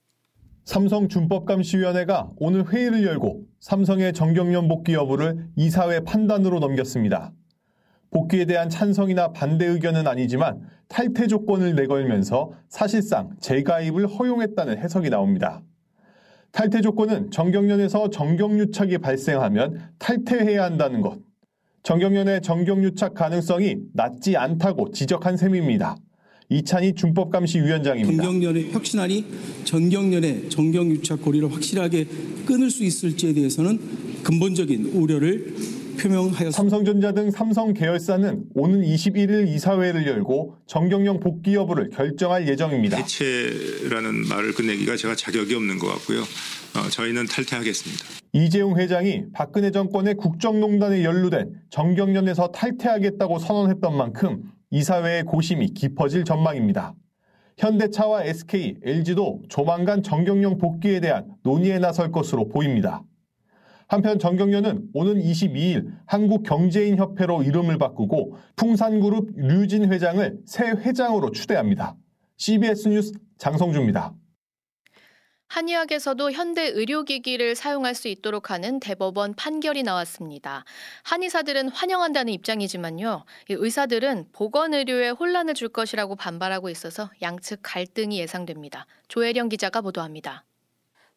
삼성준법감시위원회가 0.64 2.32
오늘 2.38 2.66
회의를 2.72 3.04
열고 3.04 3.42
삼성의 3.60 4.14
정경련 4.14 4.70
복귀 4.70 4.94
여부를 4.94 5.50
이사회 5.58 6.00
판단으로 6.00 6.60
넘겼습니다. 6.60 7.34
복귀에 8.10 8.46
대한 8.46 8.70
찬성이나 8.70 9.34
반대 9.34 9.66
의견은 9.66 10.08
아니지만 10.08 10.62
탈퇴 10.88 11.28
조건을 11.28 11.76
내걸면서 11.76 12.54
사실상 12.70 13.32
재가입을 13.42 14.08
허용했다는 14.08 14.78
해석이 14.78 15.10
나옵니다. 15.10 15.62
탈퇴 16.54 16.82
조건은 16.82 17.32
정경련에서 17.32 18.12
정경유착이 18.12 19.00
발생하면 19.00 19.90
탈퇴해야 19.98 20.64
한다는 20.64 21.02
것. 21.02 21.18
정경련의 21.82 22.42
정경유착 22.44 23.16
가능성이 23.16 23.78
낮지 23.94 24.38
않다고 24.38 24.92
지적한 24.92 25.36
셈입니다. 25.36 25.98
이찬희 26.50 26.94
준법감시위원장입니다. 26.94 28.24
정경련의 28.24 28.72
혁신안이 28.72 29.26
전경련의 29.64 30.50
정경유착 30.50 31.24
고리를 31.24 31.52
확실하게 31.52 32.06
끊을 32.46 32.70
수 32.70 32.84
있을지에 32.84 33.34
대해서는 33.34 33.80
근본적인 34.24 34.92
우려를 34.94 35.56
표명하였습니다. 35.98 36.52
삼성전자 36.52 37.12
등 37.12 37.32
삼성 37.32 37.74
계열사는 37.74 38.46
오는 38.56 38.82
21일 38.82 39.48
이사회를 39.48 40.08
열고 40.08 40.58
정경련 40.68 41.20
복귀 41.20 41.56
여부를 41.56 41.90
결정할 41.90 42.48
예정입니다. 42.48 42.98
해체라는 42.98 44.28
말을 44.28 44.54
끝내기가 44.54 44.96
제가 44.96 45.16
자격이 45.16 45.54
없는 45.56 45.80
것 45.80 45.88
같고요. 45.88 46.22
어, 46.22 46.90
저희는 46.90 47.26
탈퇴하겠습니다. 47.28 48.04
이재용 48.34 48.78
회장이 48.78 49.26
박근혜 49.34 49.72
정권의 49.72 50.16
국정농단에 50.16 51.04
연루된 51.04 51.54
정경련에서 51.70 52.48
탈퇴하겠다고 52.48 53.40
선언했던 53.40 53.96
만큼 53.96 54.44
이사회의 54.72 55.24
고심이 55.24 55.74
깊어질 55.74 56.24
전망입니다. 56.24 56.96
현대차와 57.58 58.24
SK, 58.24 58.78
LG도 58.84 59.44
조만간 59.50 60.02
정경련 60.02 60.58
복귀에 60.58 61.00
대한 61.00 61.28
논의에 61.44 61.78
나설 61.78 62.12
것으로 62.12 62.48
보입니다. 62.48 63.04
한편 63.88 64.20
정경련은 64.20 64.90
오는 64.94 65.22
22일 65.22 65.92
한국경제인협회로 66.06 67.44
이름을 67.44 67.78
바꾸고 67.78 68.38
풍산그룹 68.56 69.32
류진 69.36 69.92
회장을 69.92 70.40
새 70.46 70.70
회장으로 70.70 71.32
추대합니다. 71.32 71.96
CBS 72.38 72.90
뉴스 72.90 73.14
장성주입니다. 73.38 74.14
한의학에서도 75.54 76.32
현대 76.32 76.64
의료기기를 76.64 77.56
사용할 77.56 77.94
수 77.94 78.08
있도록 78.08 78.50
하는 78.50 78.80
대법원 78.80 79.36
판결이 79.36 79.84
나왔습니다. 79.84 80.66
한의사들은 81.04 81.70
환영한다는 81.70 82.34
입장이지만요. 82.34 83.24
의사들은 83.50 84.30
보건의료에 84.32 85.10
혼란을 85.10 85.54
줄 85.54 85.70
것이라고 85.70 86.16
반발하고 86.16 86.72
있어서 86.72 87.12
양측 87.22 87.60
갈등이 87.62 88.18
예상됩니다. 88.18 88.88
조혜령 89.10 89.50
기자가 89.50 89.82
보도합니다. 89.82 90.44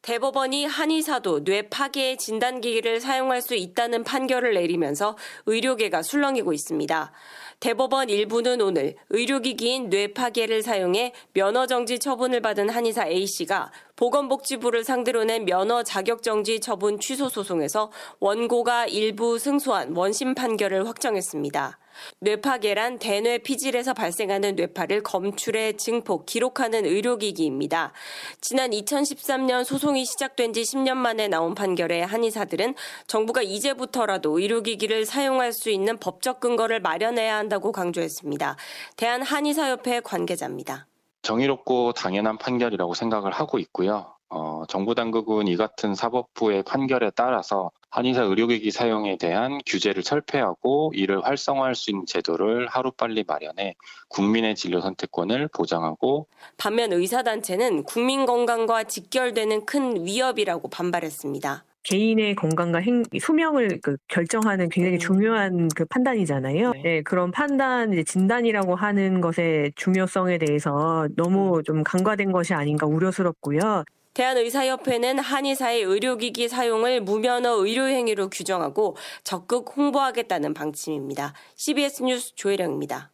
대법원이 0.07 0.67
한의사도 0.67 1.43
뇌 1.43 1.63
파괴의 1.63 2.17
진단기기를 2.19 3.01
사용할 3.01 3.43
수 3.43 3.57
있다는 3.57 4.05
판결을 4.05 4.55
내리면서 4.55 5.17
의료계가 5.47 6.05
술렁이고 6.05 6.53
있습니다. 6.53 7.13
대법원 7.59 8.09
일부는 8.09 8.61
오늘 8.61 8.95
의료기기인 9.11 9.91
뇌 9.91 10.13
파괴를 10.15 10.63
사용해 10.63 11.13
면허정지 11.33 11.99
처분을 11.99 12.41
받은 12.41 12.71
한의사 12.71 13.09
A씨가 13.09 13.73
보건복지부를 13.97 14.85
상대로 14.85 15.25
낸 15.25 15.45
면허 15.45 15.83
자격정지 15.83 16.61
처분 16.61 17.01
취소 17.01 17.29
소송에서 17.29 17.91
원고가 18.21 18.87
일부 18.87 19.41
승소한 19.41 19.97
원심 19.97 20.37
판결을 20.37 20.87
확정했습니다. 20.87 21.81
뇌파계란 22.21 22.99
대뇌 22.99 23.39
피질에서 23.39 23.95
발생하는 23.95 24.57
뇌파를 24.57 25.03
검출해 25.03 25.75
증폭, 25.75 26.27
기록하는 26.27 26.85
의료기기입니다. 26.85 27.93
지난 28.41 28.71
2013년 28.71 29.65
소송이 29.65 30.05
시작된 30.05 30.53
지 30.53 30.63
10년 30.63 30.97
만에 30.97 31.29
나온 31.29 31.55
판결에 31.55 32.03
한의사들은 32.03 32.75
정부가 33.07 33.43
이제부터라도 33.43 34.39
의료기기를 34.39 35.07
사용할 35.07 35.53
수 35.53 35.71
있는 35.71 35.99
법적 35.99 36.41
근거를 36.41 36.81
마련해야 36.81 37.37
한다고 37.37 37.73
강조했습니다. 37.73 38.57
대한한의사협회 38.97 40.01
관계자입니다. 40.01 40.87
정의롭고 41.23 41.93
당연한 41.93 42.39
판결이라고 42.39 42.95
생각을 42.95 43.33
하고 43.33 43.59
있고요. 43.59 44.16
어, 44.29 44.65
정부 44.69 44.95
당국은 44.95 45.47
이 45.47 45.57
같은 45.57 45.95
사법부의 45.95 46.65
판결에 46.65 47.11
따라서 47.15 47.71
한의사 47.91 48.23
의료기기 48.23 48.71
사용에 48.73 49.17
대한 49.17 49.59
규제를 49.65 50.03
철폐하고 50.03 50.93
이를 50.95 51.25
활성화할 51.25 51.75
수 51.75 51.91
있는 51.91 52.05
제도를 52.07 52.67
하루빨리 52.67 53.25
마련해 53.27 53.77
국민의 54.09 54.57
진료 54.57 54.81
선택권을 54.81 55.49
보장하고 55.55 56.27
반면 56.57 56.93
의사단체는 56.93 57.85
국민 57.85 58.27
건강과 58.27 58.85
직결되는 58.85 59.65
큰 59.65 60.05
위협이라고 60.05 60.69
반발했습니다. 60.69 61.65
개인의 61.85 62.35
건강과 62.35 62.81
행, 62.81 63.05
수명을 63.17 63.79
그 63.81 63.97
결정하는 64.09 64.69
굉장히 64.69 64.99
중요한 64.99 65.69
그 65.69 65.85
판단이잖아요. 65.85 66.73
네. 66.83 67.03
그런 67.03 67.31
판단, 67.31 67.93
이제 67.93 68.03
진단이라고 68.03 68.75
하는 68.75 69.21
것의 69.21 69.71
중요성에 69.77 70.39
대해서 70.39 71.07
너무 71.15 71.63
좀 71.63 71.85
간과된 71.85 72.33
것이 72.33 72.55
아닌가 72.55 72.87
우려스럽고요. 72.87 73.85
대한의사협회는 74.17 75.19
한의사의 75.19 75.83
의료기기 75.83 76.49
사용을 76.49 77.03
무면허 77.03 77.51
의료행위로 77.51 78.31
규정하고 78.31 78.97
적극 79.25 79.77
홍보하겠다는 79.77 80.55
방침입니다. 80.55 81.35
CBS 81.55 82.03
뉴스 82.03 82.35
조혜령입니다. 82.35 83.13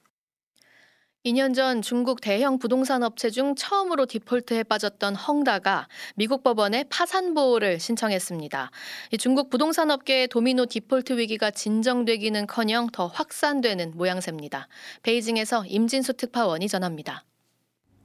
2년 1.25 1.57
전 1.57 1.83
중국 1.83 2.21
대형 2.21 2.61
부동산 2.61 3.03
업체 3.03 3.31
중 3.31 3.57
처음으로 3.57 4.07
디폴트에 4.07 4.63
빠졌던 4.63 5.17
헝다가 5.17 5.89
미국 6.15 6.45
법원에 6.45 6.85
파산 6.89 7.35
보호를 7.35 7.81
신청했습니다. 7.81 8.71
중국 9.19 9.51
부동산 9.51 9.91
업계의 9.91 10.29
도미노 10.29 10.67
디폴트 10.67 11.19
위기가 11.19 11.51
진정되기는커녕 11.51 12.91
더 12.93 13.09
확산되는 13.09 13.95
모양새입니다. 13.97 14.69
베이징에서 15.03 15.65
임진수 15.67 16.13
특파원이 16.13 16.69
전합니다. 16.69 17.25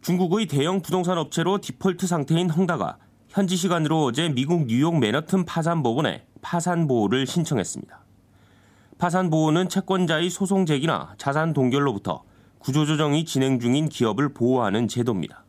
중국의 0.02 0.48
대형 0.48 0.82
부동산 0.82 1.18
업체로 1.18 1.60
디폴트 1.60 2.08
상태인 2.08 2.50
헝다가 2.50 2.98
현지 3.30 3.56
시간으로 3.56 4.06
어제 4.06 4.30
미국 4.30 4.68
뉴욕 4.68 4.98
맨하튼 4.98 5.46
파산 5.46 5.84
법원에 5.84 6.26
파산 6.42 6.88
보호를 6.88 7.28
신청했습니다. 7.28 8.00
파산 8.98 9.30
보호는 9.30 9.70
채권자의 9.70 10.30
소송 10.30 10.66
제기나 10.66 11.14
자산 11.18 11.54
동결로부터 11.54 12.24
구조조정이 12.60 13.26
진행 13.26 13.60
중인 13.60 13.90
기업을 13.90 14.34
보호하는 14.34 14.88
제도입니다. 14.88 15.44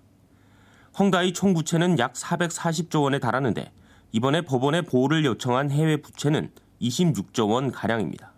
헝다의 0.99 1.33
총 1.33 1.55
부채는 1.55 1.99
약 1.99 2.15
440조 2.15 3.03
원에 3.03 3.19
달하는데 3.19 3.71
이번에 4.13 4.43
법원에 4.43 4.83
보호를 4.83 5.25
요청한 5.25 5.71
해외 5.71 5.97
부채는 5.99 6.51
26조 6.83 7.49
원 7.51 7.71
가량입니다. 7.71 8.33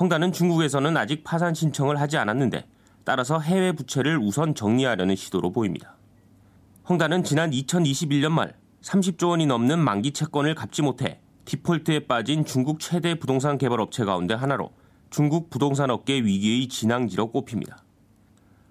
헝다는 0.00 0.32
중국에서는 0.32 0.96
아직 0.96 1.22
파산 1.22 1.54
신청을 1.54 2.00
하지 2.00 2.16
않았는데 2.16 2.64
따라서 3.04 3.38
해외 3.40 3.72
부채를 3.72 4.18
우선 4.18 4.54
정리하려는 4.54 5.16
시도로 5.16 5.50
보입니다. 5.52 5.96
헝다는 6.88 7.24
지난 7.24 7.50
2021년 7.50 8.30
말 8.30 8.54
30조 8.82 9.30
원이 9.30 9.46
넘는 9.46 9.78
만기 9.78 10.12
채권을 10.12 10.54
갚지 10.54 10.82
못해 10.82 11.20
디폴트에 11.44 12.00
빠진 12.06 12.44
중국 12.44 12.80
최대 12.80 13.14
부동산 13.14 13.58
개발 13.58 13.80
업체 13.80 14.04
가운데 14.04 14.34
하나로 14.34 14.72
중국 15.10 15.50
부동산 15.50 15.90
업계 15.90 16.14
위기의 16.14 16.68
진앙지로 16.68 17.30
꼽힙니다. 17.30 17.84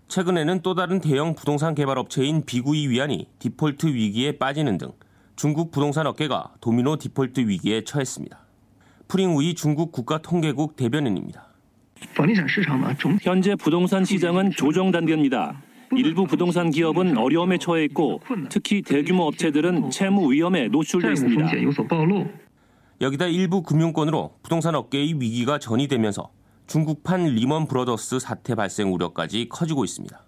최근에는 0.08 0.62
또 0.62 0.76
다른 0.76 1.00
대형 1.00 1.36
부동산 1.36 1.74
개발 1.76 1.98
업체인 1.98 2.44
비구이위안이 2.45 3.30
디폴트 3.39 3.88
위기에 3.88 4.38
빠지는 4.38 4.78
등 4.78 4.91
중국 5.36 5.72
부동산 5.72 6.08
업계가 6.08 6.56
도미노 6.60 6.98
디폴트 6.98 7.41
위기에 7.41 7.84
처했습니다. 7.84 8.39
푸링후이 9.08 9.56
중국 9.56 9.91
국가통계국 9.91 10.76
대변인입니다. 10.76 11.51
현재 13.22 13.56
부동산 13.56 14.04
시장은 14.06 14.52
조정 14.52 14.92
단계입니다. 14.92 15.62
일부 15.96 16.26
부동산 16.26 16.72
기업은 16.72 17.18
어려움에 17.18 17.58
처해 17.58 17.84
있고 17.86 18.22
특히 18.50 18.82
대규모 18.82 19.24
업체들은 19.24 19.90
채무 19.90 20.32
위험에 20.32 20.68
노출돼 20.70 21.12
있습니다. 21.12 21.52
여기다 23.02 23.26
일부 23.26 23.64
금융권으로 23.64 24.36
부동산 24.44 24.76
업계의 24.76 25.20
위기가 25.20 25.60
전이되면서 25.60 26.32
중국판 26.68 27.26
리먼 27.26 27.68
브러더스 27.68 28.20
사태 28.20 28.56
발생 28.56 28.94
우려까지 28.94 29.50
커지고 29.50 29.84
있습니다. 29.84 30.24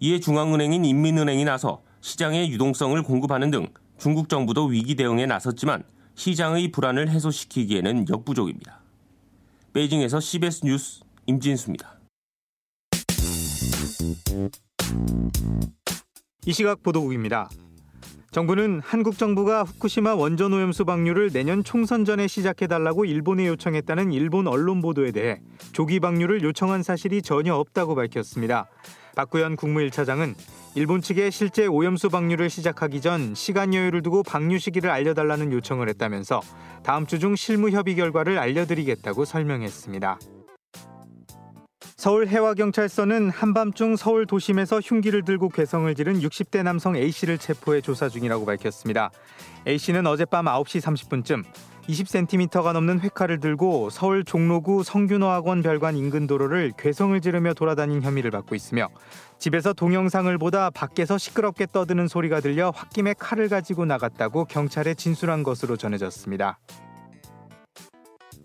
이에 0.00 0.20
중앙은행인 0.20 0.84
인민은행이 0.84 1.44
나서 1.44 1.82
시장의 2.00 2.50
유동성을 2.50 3.00
공급하는 3.02 3.50
등 3.50 3.66
중국 3.98 4.28
정부도 4.28 4.66
위기 4.66 4.94
대응에 4.94 5.26
나섰지만 5.26 5.84
시장의 6.14 6.72
불안을 6.72 7.08
해소시키기에는 7.08 8.06
역부족입니다. 8.08 8.81
베이징에서 9.72 10.20
CBS 10.20 10.66
뉴스 10.66 11.00
임진수입니다. 11.26 11.98
이 16.44 16.52
시각 16.52 16.82
보도국입니다. 16.82 17.48
정부는 18.32 18.80
한국 18.82 19.16
정부가 19.16 19.62
후쿠시마 19.62 20.14
원전 20.14 20.52
오염수 20.52 20.84
방류를 20.84 21.30
내년 21.32 21.64
총선 21.64 22.04
전에 22.04 22.26
시작해달라고 22.26 23.04
일본에 23.04 23.46
요청했다는 23.46 24.12
일본 24.12 24.46
언론 24.46 24.82
보도에 24.82 25.10
대해 25.10 25.40
조기 25.72 26.00
방류를 26.00 26.42
요청한 26.42 26.82
사실이 26.82 27.22
전혀 27.22 27.54
없다고 27.54 27.94
밝혔습니다. 27.94 28.68
박구현 29.16 29.56
국무 29.56 29.80
1차장은 29.80 30.34
일본 30.74 31.02
측에 31.02 31.30
실제 31.30 31.66
오염수 31.66 32.08
방류를 32.08 32.48
시작하기 32.48 33.00
전 33.02 33.34
시간 33.34 33.74
여유를 33.74 34.02
두고 34.02 34.22
방류 34.22 34.58
시기를 34.58 34.90
알려달라는 34.90 35.52
요청을 35.52 35.88
했다면서 35.90 36.40
다음 36.82 37.06
주 37.06 37.18
중 37.18 37.36
실무 37.36 37.70
협의 37.70 37.94
결과를 37.94 38.38
알려드리겠다고 38.38 39.24
설명했습니다. 39.24 40.18
서울 41.96 42.26
해와경찰서는 42.26 43.30
한밤중 43.30 43.94
서울 43.94 44.26
도심에서 44.26 44.80
흉기를 44.80 45.24
들고 45.24 45.50
괴성을 45.50 45.94
지른 45.94 46.18
60대 46.18 46.64
남성 46.64 46.96
A씨를 46.96 47.38
체포해 47.38 47.80
조사 47.80 48.08
중이라고 48.08 48.44
밝혔습니다. 48.44 49.12
A씨는 49.68 50.08
어젯밤 50.08 50.46
9시 50.46 50.80
30분쯤 50.80 51.44
20cm가 51.88 52.72
넘는 52.72 53.00
회칼을 53.00 53.40
들고 53.40 53.90
서울 53.90 54.24
종로구 54.24 54.82
성균어학원 54.84 55.62
별관 55.62 55.96
인근 55.96 56.26
도로를 56.26 56.72
괴성을 56.78 57.20
지르며 57.20 57.54
돌아다닌 57.54 58.02
혐의를 58.02 58.30
받고 58.30 58.54
있으며 58.54 58.88
집에서 59.38 59.72
동영상을 59.72 60.36
보다 60.38 60.70
밖에서 60.70 61.18
시끄럽게 61.18 61.66
떠드는 61.72 62.08
소리가 62.08 62.40
들려 62.40 62.70
홧김에 62.70 63.14
칼을 63.18 63.48
가지고 63.48 63.84
나갔다고 63.84 64.44
경찰에 64.44 64.94
진술한 64.94 65.42
것으로 65.42 65.76
전해졌습니다. 65.76 66.58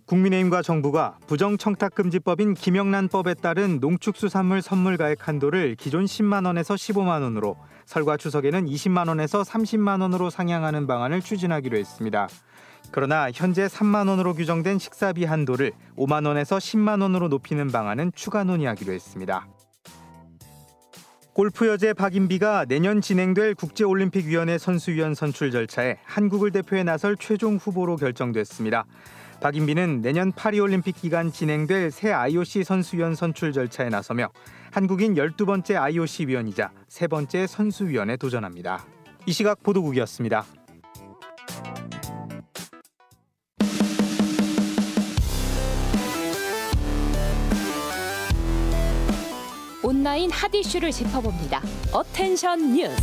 국민의힘과 0.07 0.61
정부가 0.61 1.17
부정청탁금지법인 1.27 2.53
김영란법에 2.53 3.33
따른 3.35 3.79
농축수산물 3.81 4.61
선물 4.61 4.95
가액 4.95 5.27
한도를 5.27 5.75
기존 5.75 6.05
10만 6.05 6.45
원에서 6.45 6.75
15만 6.75 7.23
원으로 7.23 7.57
설과 7.85 8.15
추석에는 8.15 8.67
20만 8.67 9.09
원에서 9.09 9.41
30만 9.41 10.01
원으로 10.01 10.29
상향하는 10.29 10.87
방안을 10.87 11.21
추진하기로 11.21 11.77
했습니다. 11.77 12.29
그러나 12.91 13.29
현재 13.33 13.67
3만 13.67 14.09
원으로 14.09 14.33
규정된 14.33 14.79
식사비 14.79 15.25
한도를 15.25 15.71
5만 15.97 16.25
원에서 16.25 16.57
10만 16.57 17.01
원으로 17.01 17.27
높이는 17.27 17.71
방안은 17.71 18.11
추가 18.15 18.43
논의하기로 18.43 18.93
했습니다. 18.93 19.47
골프 21.33 21.67
여제 21.67 21.93
박인비가 21.93 22.65
내년 22.65 22.99
진행될 22.99 23.53
국제올림픽위원회 23.53 24.57
선수위원 24.57 25.13
선출 25.13 25.51
절차에 25.51 25.97
한국을 26.03 26.51
대표해 26.51 26.83
나설 26.83 27.15
최종 27.15 27.57
후보로 27.57 27.95
결정됐습니다. 27.97 28.85
박인비는 29.39 30.01
내년 30.01 30.31
파리올림픽 30.31 30.95
기간 30.95 31.31
진행될 31.31 31.91
새 31.91 32.11
IOC 32.11 32.63
선수위원 32.63 33.13
선출 33.13 33.53
절차에 33.53 33.89
나서며 33.89 34.29
한국인 34.71 35.13
12번째 35.13 35.75
IOC 35.75 36.27
위원이자 36.27 36.71
세 36.87 37.05
번째 37.05 37.45
선수위원에 37.45 38.17
도전합니다. 38.17 38.83
이 39.27 39.31
시각 39.31 39.61
보도국이었습니다. 39.61 40.43
온라인 50.07 50.31
핫 50.31 50.55
이슈를 50.55 50.89
짚어봅니다. 50.89 51.61
어텐션 51.91 52.73
뉴스. 52.73 52.95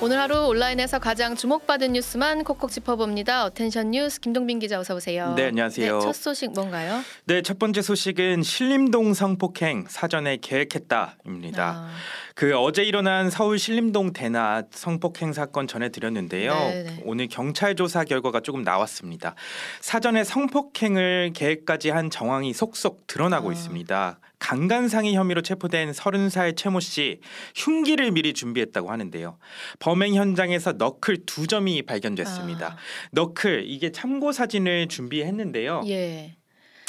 오늘 0.00 0.18
하루 0.18 0.46
온라인에서 0.46 0.98
가장 0.98 1.36
주목받은 1.36 1.92
뉴스만 1.92 2.42
콕콕 2.42 2.70
짚어봅니다. 2.70 3.44
어텐션 3.44 3.90
뉴스 3.90 4.18
김동빈 4.18 4.60
기자 4.60 4.80
어서 4.80 4.94
오세요. 4.94 5.34
네, 5.36 5.48
안녕하세요. 5.48 5.98
네, 5.98 6.00
첫 6.02 6.14
소식 6.14 6.52
뭔가요? 6.52 7.02
네, 7.26 7.42
첫 7.42 7.58
번째 7.58 7.82
소식은 7.82 8.42
신림동 8.42 9.12
성폭행 9.12 9.84
사전에 9.86 10.38
계획했다입니다. 10.38 11.64
아. 11.64 11.90
그 12.34 12.56
어제 12.58 12.82
일어난 12.82 13.30
서울 13.30 13.60
신림동 13.60 14.12
대낮 14.12 14.66
성폭행 14.72 15.32
사건 15.32 15.68
전해드렸는데요. 15.68 16.52
네네. 16.52 17.02
오늘 17.04 17.28
경찰 17.28 17.76
조사 17.76 18.02
결과가 18.02 18.40
조금 18.40 18.62
나왔습니다. 18.62 19.36
사전에 19.80 20.24
성폭행을 20.24 21.30
계획까지 21.32 21.90
한 21.90 22.10
정황이 22.10 22.52
속속 22.52 23.06
드러나고 23.06 23.52
있습니다. 23.52 24.18
강간상해 24.40 25.14
혐의로 25.14 25.42
체포된 25.42 25.92
30살 25.92 26.56
최모 26.56 26.80
씨 26.80 27.20
흉기를 27.54 28.10
미리 28.10 28.34
준비했다고 28.34 28.90
하는데요. 28.90 29.38
범행 29.78 30.14
현장에서 30.14 30.72
너클 30.72 31.26
두 31.26 31.46
점이 31.46 31.82
발견됐습니다. 31.82 32.76
너클 33.12 33.62
이게 33.66 33.92
참고 33.92 34.32
사진을 34.32 34.88
준비했는데요. 34.88 35.84
예. 35.86 36.36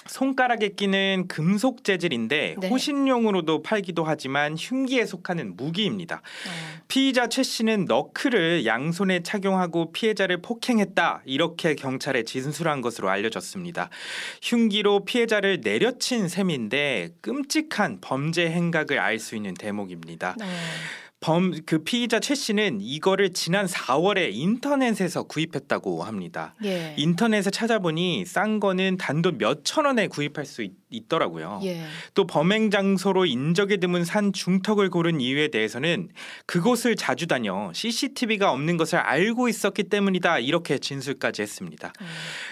손가락에 0.08 0.70
끼는 0.70 1.26
금속 1.28 1.84
재질인데 1.84 2.56
네. 2.60 2.68
호신용으로도 2.70 3.64
팔기도 3.64 4.04
하지만 4.04 4.56
흉기에 4.58 5.06
속하는 5.06 5.56
무기입니다. 5.58 6.18
어. 6.18 6.82
피의자 6.88 7.28
최 7.28 7.42
씨는 7.44 7.86
너클을 7.86 8.66
양손에 8.66 9.24
착용하고 9.24 9.92
피해자를 9.92 10.42
폭행했다 10.42 11.24
이렇게 11.26 11.76
경찰에 11.76 12.24
진술한 12.24 12.82
것으로 12.82 13.10
알려졌습니다. 13.10 13.90
흉기로 14.42 15.06
피해자를 15.06 15.62
내려친 15.64 16.28
셈인데 16.28 17.10
끔찍한 17.22 18.00
범죄 18.02 18.50
행각을 18.50 19.00
알 19.00 19.16
수 19.16 19.36
있는 19.36 19.54
대목입니다. 19.54 20.36
네. 20.38 20.46
범 21.26 21.52
그 21.66 21.80
피의자 21.80 22.20
최 22.20 22.36
씨는 22.36 22.82
이거를 22.82 23.34
지난 23.34 23.66
4월에 23.66 24.30
인터넷에서 24.32 25.24
구입했다고 25.24 26.04
합니다. 26.04 26.54
예. 26.64 26.94
인터넷에 26.98 27.50
찾아보니 27.50 28.26
싼 28.26 28.60
거는 28.60 28.98
단돈 28.98 29.40
몇천 29.40 29.86
원에 29.86 30.08
구입할 30.08 30.46
수 30.46 30.62
있, 30.62 30.72
더라고요 31.08 31.62
예. 31.64 31.82
또 32.14 32.26
범행 32.28 32.72
장소로 32.72 33.26
인적이 33.26 33.78
드문 33.78 34.06
산 34.06 34.34
중턱을 34.34 34.90
고른 34.90 35.20
이유에 35.22 35.50
대해서는 35.50 36.10
그곳을 36.46 36.96
자주 36.96 37.28
다녀 37.28 37.72
CCTV가 37.74 38.52
없는 38.52 38.78
것을 38.78 39.00
알고 39.00 39.48
있었기 39.50 39.84
때문이다 39.84 40.40
이렇게 40.40 40.78
진술까지 40.78 41.42
했습니다. 41.42 41.92
음. 42.02 42.06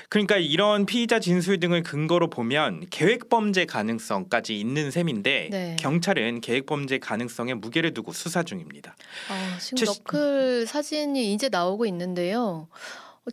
그러니까 0.09 0.37
이런 0.37 0.85
피의자 0.85 1.19
진술 1.19 1.59
등을 1.59 1.83
근거로 1.83 2.29
보면 2.29 2.85
계획 2.89 3.29
범죄 3.29 3.65
가능성까지 3.65 4.59
있는 4.59 4.91
셈인데 4.91 5.49
네. 5.51 5.75
경찰은 5.79 6.41
계획 6.41 6.65
범죄 6.65 6.99
가능성에 6.99 7.53
무게를 7.55 7.93
두고 7.93 8.13
수사 8.13 8.43
중입니다. 8.43 8.95
아, 9.29 9.57
지금 9.59 9.77
최- 9.77 9.85
너클 9.85 10.65
사진이 10.67 11.33
이제 11.33 11.49
나오고 11.49 11.85
있는데요. 11.87 12.67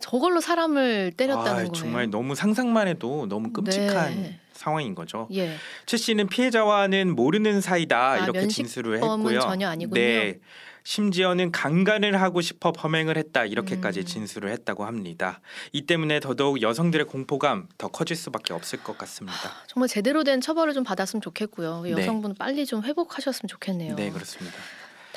저걸로 0.01 0.39
사람을 0.39 1.11
때렸다는 1.17 1.51
아, 1.51 1.55
거예요. 1.55 1.71
정말 1.73 2.09
너무 2.09 2.33
상상만 2.33 2.87
해도 2.87 3.25
너무 3.27 3.51
끔찍한 3.51 4.21
네. 4.21 4.39
상황인 4.61 4.93
거죠. 4.93 5.27
예. 5.33 5.55
최 5.85 5.97
씨는 5.97 6.27
피해자와는 6.27 7.15
모르는 7.15 7.61
사이다 7.61 8.11
아, 8.11 8.17
이렇게 8.19 8.47
진술을 8.47 8.97
했고요. 8.97 9.39
전혀 9.39 9.67
아니군요. 9.67 9.99
네. 9.99 10.39
심지어는 10.83 11.51
강간을 11.51 12.19
하고 12.19 12.41
싶어 12.41 12.71
범행을 12.71 13.17
했다 13.17 13.45
이렇게까지 13.45 13.99
음. 14.01 14.05
진술을 14.05 14.51
했다고 14.51 14.85
합니다. 14.85 15.39
이 15.73 15.85
때문에 15.85 16.19
더더욱 16.19 16.61
여성들의 16.61 17.05
공포감 17.07 17.67
더 17.77 17.87
커질 17.87 18.15
수밖에 18.15 18.53
없을 18.53 18.81
것 18.83 18.97
같습니다. 18.97 19.37
정말 19.67 19.89
제대로 19.89 20.23
된 20.23 20.41
처벌을 20.41 20.73
좀 20.73 20.83
받았으면 20.83 21.21
좋겠고요. 21.21 21.81
네. 21.83 21.91
여성분 21.91 22.33
빨리 22.35 22.65
좀 22.65 22.83
회복하셨으면 22.83 23.47
좋겠네요. 23.47 23.95
네, 23.95 24.09
그렇습니다. 24.09 24.57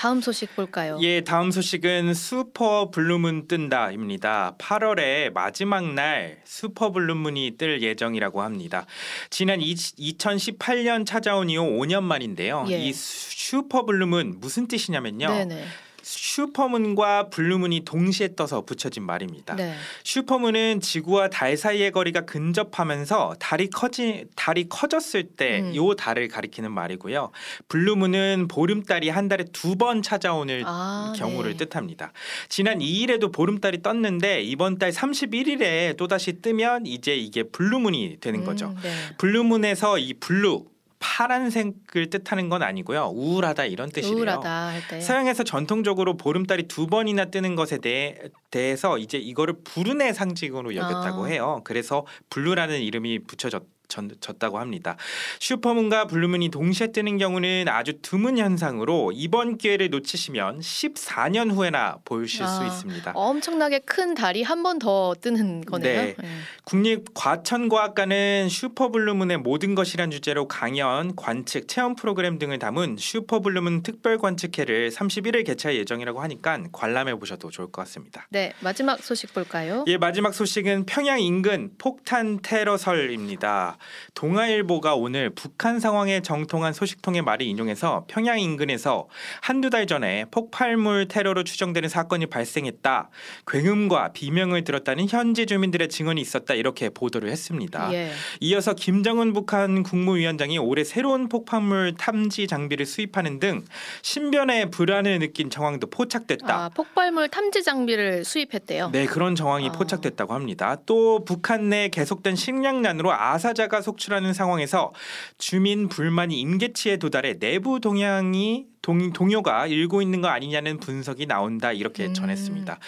다음 0.05 0.21
소식 0.21 0.55
볼까요? 0.55 0.99
예, 1.01 1.23
다음 1.23 1.51
소식은 1.51 2.13
슈퍼 2.13 2.91
블루문 2.91 3.49
뜬다입니다. 3.49 4.57
8월에 4.59 5.33
마지막 5.33 5.95
날 5.95 6.43
슈퍼 6.45 6.93
블루문이 6.93 7.53
뜰 7.57 7.81
예정이라고 7.81 8.43
합니다. 8.43 8.85
지난 9.31 9.61
2018년 9.61 11.07
찾아온 11.07 11.49
이후 11.49 11.63
5년 11.63 12.03
만인데요. 12.03 12.67
예. 12.69 12.81
이 12.81 12.93
슈퍼 12.93 13.87
블루문 13.87 14.41
무슨 14.41 14.69
뜻이냐면요. 14.69 15.27
네네. 15.27 15.65
슈퍼문과 16.05 17.29
블루문이 17.31 17.85
동시에 17.85 18.35
떠서 18.37 18.63
붙여진 18.63 19.03
말입니다. 19.05 19.55
네. 19.57 19.75
슈퍼문은 20.05 20.81
지구와 20.81 21.29
달 21.29 21.57
사이의 21.57 21.91
거리가 21.93 22.23
근접하면서 22.23 23.37
달이 23.39 23.71
커지 23.71 24.27
달이 24.37 24.69
커졌을 24.69 25.25
때 25.25 25.61
음. 25.61 25.75
요 25.75 25.95
달을 25.95 26.29
가리키는 26.29 26.71
말이고요. 26.71 27.31
블루문은 27.69 28.49
보름달이 28.49 29.09
한 29.09 29.29
달에 29.29 29.45
두 29.53 29.75
번 29.75 30.03
찾아오는 30.03 30.63
아, 30.67 31.13
경우를 31.17 31.57
네. 31.57 31.67
뜻합니다. 31.67 32.13
지난 32.49 32.79
2일에도 32.79 33.33
보름달이 33.33 33.83
떴는데 33.83 34.41
이번 34.43 34.79
달 34.79 34.93
31일에 34.93 35.97
또 35.97 36.07
다시 36.07 36.41
뜨면 36.41 36.87
이제 36.87 37.17
이게 37.17 37.43
블루문이 37.43 38.19
되는 38.21 38.45
거죠. 38.45 38.67
음, 38.69 38.77
네. 38.83 38.93
블루문에서 39.19 39.99
이 39.99 40.15
블루 40.15 40.65
파란색을 41.05 42.09
뜻하는 42.09 42.49
건 42.49 42.63
아니고요. 42.63 43.13
우울하다 43.15 43.67
이런 43.67 43.91
뜻이래요. 43.91 44.17
우울하다 44.17 44.69
할 44.69 44.89
때. 44.89 45.01
서양에서 45.01 45.45
전통적으로 45.45 46.17
보름달이 46.17 46.63
두 46.67 46.87
번이나 46.87 47.27
뜨는 47.27 47.57
것에 47.57 47.77
대해, 47.79 48.17
대해서 48.51 48.97
이제 48.97 49.19
이거를 49.19 49.57
불운의 49.65 50.15
상징으로 50.15 50.75
여겼다고 50.75 51.25
아. 51.25 51.29
해요. 51.29 51.61
그래서 51.65 52.07
블루라는 52.31 52.81
이름이 52.81 53.21
붙여졌 53.27 53.65
졌다고 53.89 54.59
합니다. 54.59 54.97
슈퍼문과 55.41 56.07
블루문이 56.07 56.49
동시에 56.51 56.89
뜨는 56.93 57.19
경우는 57.19 57.67
아주 57.69 57.95
드문 58.03 58.39
현상으로 58.39 59.13
이번 59.15 59.59
기회를 59.59 59.91
놓치시면 59.91 60.61
14년 60.61 61.51
후에나 61.53 61.99
보실 62.05 62.47
수 62.47 62.61
아, 62.63 62.67
있습니다. 62.67 63.13
엄청나게 63.15 63.81
큰 63.81 64.15
달이 64.15 64.43
한 64.43 64.63
번 64.63 64.79
더 64.79 65.15
뜨는 65.21 65.61
거네요. 65.67 66.01
네. 66.03 66.17
국립과천과학관은 66.65 68.49
슈퍼블루문의 68.49 69.39
모든 69.39 69.75
것이란 69.75 70.11
주제로 70.11 70.49
강연, 70.49 71.15
관측, 71.17 71.69
체험 71.69 71.95
프로그램 71.95 72.39
등을 72.39 72.59
담은 72.59 72.97
슈퍼블루문 72.99 73.83
특별 73.83 74.19
관측회를 74.19 74.91
31일 74.91 75.47
개최할 75.47 75.77
예정이라고 75.77 76.21
하니까 76.23 76.59
관람해 76.73 77.15
보셔도 77.17 77.51
좋을 77.51 77.71
것 77.71 77.83
같습니다. 77.83 78.27
네, 78.31 78.53
마지막 78.61 79.03
소식 79.03 79.33
볼까요? 79.33 79.85
예, 79.87 79.97
마지막 79.97 80.35
소식은 80.35 80.87
평양 80.87 81.21
인근 81.21 81.71
폭탄 81.79 82.41
테러설입니다. 82.43 83.74
동아일보가 84.15 84.95
오늘 84.95 85.31
북한 85.31 85.81
상황에 85.81 86.21
정통한 86.21 86.73
소식통의 86.73 87.23
말을 87.23 87.47
인용해서 87.47 88.05
평양 88.09 88.39
인근에서 88.39 89.09
한두 89.41 89.71
달 89.71 89.87
전에 89.87 90.27
폭발물 90.31 91.09
테러로 91.09 91.45
추정되는 91.45 91.89
사건이 91.89 92.27
발생했다. 92.27 93.11
굉음과 93.47 94.13
비명을 94.13 94.65
들었다는 94.65 95.09
현지 95.09 95.47
주민들의 95.47 95.89
증언이 95.89 96.21
있었다. 96.21 96.55
이렇게 96.55 96.89
보도를 96.89 97.31
했습니다. 97.31 97.93
예. 97.93 98.11
이어서 98.41 98.75
김정은 98.75 99.33
북한 99.33 99.83
국무위원장이 99.83 100.59
올해 100.59 100.85
새로운 100.85 101.29
폭발물 101.29 101.95
탐지 101.99 102.47
장비를 102.47 102.87
수입하는 102.87 103.39
등 103.39 103.65
신변의 104.03 104.71
불안을 104.71 105.19
느낀 105.19 105.51
정황도 105.51 105.89
포착됐다. 105.89 106.65
아, 106.65 106.69
폭발물 106.69 107.29
탐지 107.29 107.63
장비를 107.63 108.25
수입했대요. 108.25 108.91
네, 108.91 109.07
그런 109.07 109.33
아. 109.33 109.35
정황이 109.35 109.71
포착됐다고 109.73 110.35
합니다. 110.35 110.77
또 110.87 111.25
북한 111.25 111.69
내 111.69 111.89
계속된 111.89 112.37
식량난으로 112.37 113.13
아사자 113.13 113.64
가 113.69 113.81
속출하는 113.81 114.33
상황에서 114.35 114.93
주민 115.39 115.89
불만이 115.89 116.39
임계치에 116.41 116.99
도달해 116.99 117.39
내부 117.39 117.81
동향이 117.81 118.67
동, 118.83 119.15
동요가 119.15 119.67
일고 119.67 120.03
있는 120.03 120.21
거 120.21 120.29
아니냐는 120.29 120.79
분석이 120.79 121.25
나온다 121.25 121.73
이렇게 121.73 122.05
음. 122.07 122.13
전했습니다. 122.13 122.79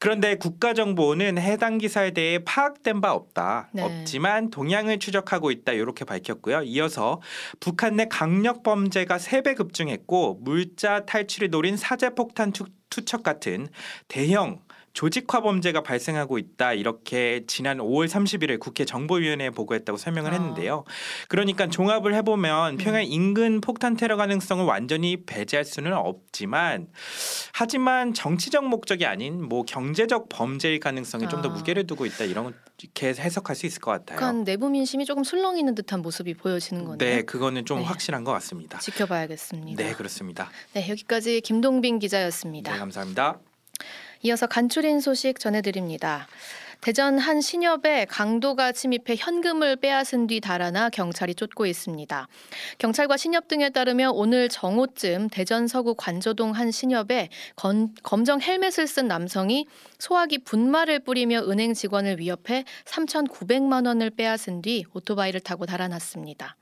그런데 0.00 0.34
국가정보원은 0.34 1.38
해당 1.38 1.78
기사에 1.78 2.10
대해 2.10 2.40
파악된 2.44 3.00
바 3.00 3.12
없다. 3.12 3.68
네. 3.72 3.82
없지만 3.82 4.50
동향을 4.50 4.98
추적하고 4.98 5.52
있다 5.52 5.72
이렇게 5.72 6.04
밝혔고요. 6.04 6.62
이어서 6.64 7.20
북한 7.60 7.94
내 7.96 8.06
강력 8.08 8.64
범죄가 8.64 9.18
세 9.18 9.42
배 9.44 9.52
급증했고 9.54 10.38
물자 10.40 11.04
탈취를 11.04 11.50
노린 11.50 11.76
사제 11.76 12.10
폭탄 12.10 12.50
투, 12.50 12.64
투척 12.88 13.22
같은 13.22 13.68
대형 14.08 14.60
조직화 14.94 15.40
범죄가 15.40 15.82
발생하고 15.82 16.38
있다 16.38 16.72
이렇게 16.72 17.42
지난 17.46 17.78
5월 17.78 18.06
30일에 18.06 18.58
국회 18.60 18.84
정보위원회에 18.84 19.50
보고했다고 19.50 19.98
설명을 19.98 20.30
아. 20.30 20.34
했는데요. 20.34 20.84
그러니까 21.28 21.66
종합을 21.66 22.14
해보면 22.14 22.76
네. 22.76 22.84
평양 22.84 23.04
인근 23.04 23.60
폭탄 23.60 23.96
테러 23.96 24.16
가능성을 24.16 24.64
완전히 24.64 25.24
배제할 25.26 25.64
수는 25.64 25.92
없지만 25.92 26.86
하지만 27.52 28.14
정치적 28.14 28.66
목적이 28.66 29.06
아닌 29.06 29.42
뭐 29.42 29.64
경제적 29.64 30.28
범죄일 30.28 30.80
좀더 31.28 31.48
아. 31.50 31.52
무게를 31.52 31.86
두고 31.86 32.06
있다 32.06 32.24
이렇게 32.24 33.08
해석할 33.08 33.56
수 33.56 33.66
있을 33.66 33.80
것 33.80 33.90
같아요. 33.90 34.16
약간 34.16 34.44
내부 34.44 34.70
민심이 34.70 35.04
조금 35.04 35.24
술렁이는 35.24 35.74
듯한 35.74 36.02
모습이 36.02 36.34
보여지는 36.34 36.84
거네요. 36.84 36.98
네, 36.98 37.22
그거는 37.22 37.64
좀 37.64 37.78
네. 37.78 37.84
확실한 37.84 38.22
것 38.22 38.32
같습니다. 38.32 38.78
지켜봐야겠습니다. 38.78 39.82
네, 39.82 39.92
그렇습니다. 39.94 40.50
네, 40.72 40.88
여기까지 40.88 41.40
김동빈 41.40 41.98
기자였습니다. 41.98 42.72
네, 42.72 42.78
감사합니다. 42.78 43.40
이어서 44.26 44.46
간추린 44.46 45.00
소식 45.00 45.38
전해드립니다. 45.38 46.26
대전 46.80 47.18
한 47.18 47.42
신협에 47.42 48.06
강도가 48.08 48.72
침입해 48.72 49.16
현금을 49.18 49.76
빼앗은 49.76 50.26
뒤 50.26 50.40
달아나 50.40 50.88
경찰이 50.88 51.34
쫓고 51.34 51.66
있습니다. 51.66 52.28
경찰과 52.78 53.18
신협 53.18 53.48
등에 53.48 53.68
따르면 53.68 54.12
오늘 54.14 54.48
정오쯤 54.48 55.28
대전 55.28 55.68
서구 55.68 55.94
관저동 55.94 56.52
한 56.52 56.70
신협에 56.70 57.28
건- 57.56 57.94
검정 58.02 58.40
헬멧을 58.40 58.86
쓴 58.86 59.08
남성이 59.08 59.66
소화기 59.98 60.38
분말을 60.38 61.00
뿌리며 61.00 61.40
은행 61.48 61.74
직원을 61.74 62.18
위협해 62.18 62.64
3,900만 62.86 63.86
원을 63.86 64.08
빼앗은 64.08 64.62
뒤 64.62 64.86
오토바이를 64.94 65.40
타고 65.40 65.66
달아났습니다. 65.66 66.56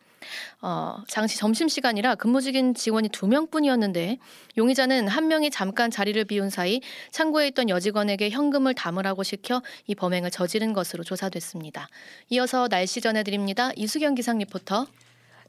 어, 0.60 0.96
장시 1.08 1.38
점심 1.38 1.68
시간이라 1.68 2.16
근무 2.16 2.40
중인 2.40 2.74
직원이 2.74 3.08
두 3.08 3.26
명뿐이었는데 3.26 4.18
용의자는 4.56 5.08
한 5.08 5.28
명이 5.28 5.50
잠깐 5.50 5.90
자리를 5.90 6.22
비운 6.24 6.50
사이 6.50 6.80
창고에 7.10 7.48
있던 7.48 7.68
여직원에게 7.68 8.30
현금을 8.30 8.74
담으라고 8.74 9.22
시켜 9.22 9.62
이 9.86 9.94
범행을 9.94 10.30
저지른 10.30 10.72
것으로 10.72 11.04
조사됐습니다. 11.04 11.88
이어서 12.30 12.68
날씨 12.68 13.00
전해드립니다. 13.00 13.72
이수경 13.76 14.14
기상 14.14 14.38
리포터. 14.38 14.86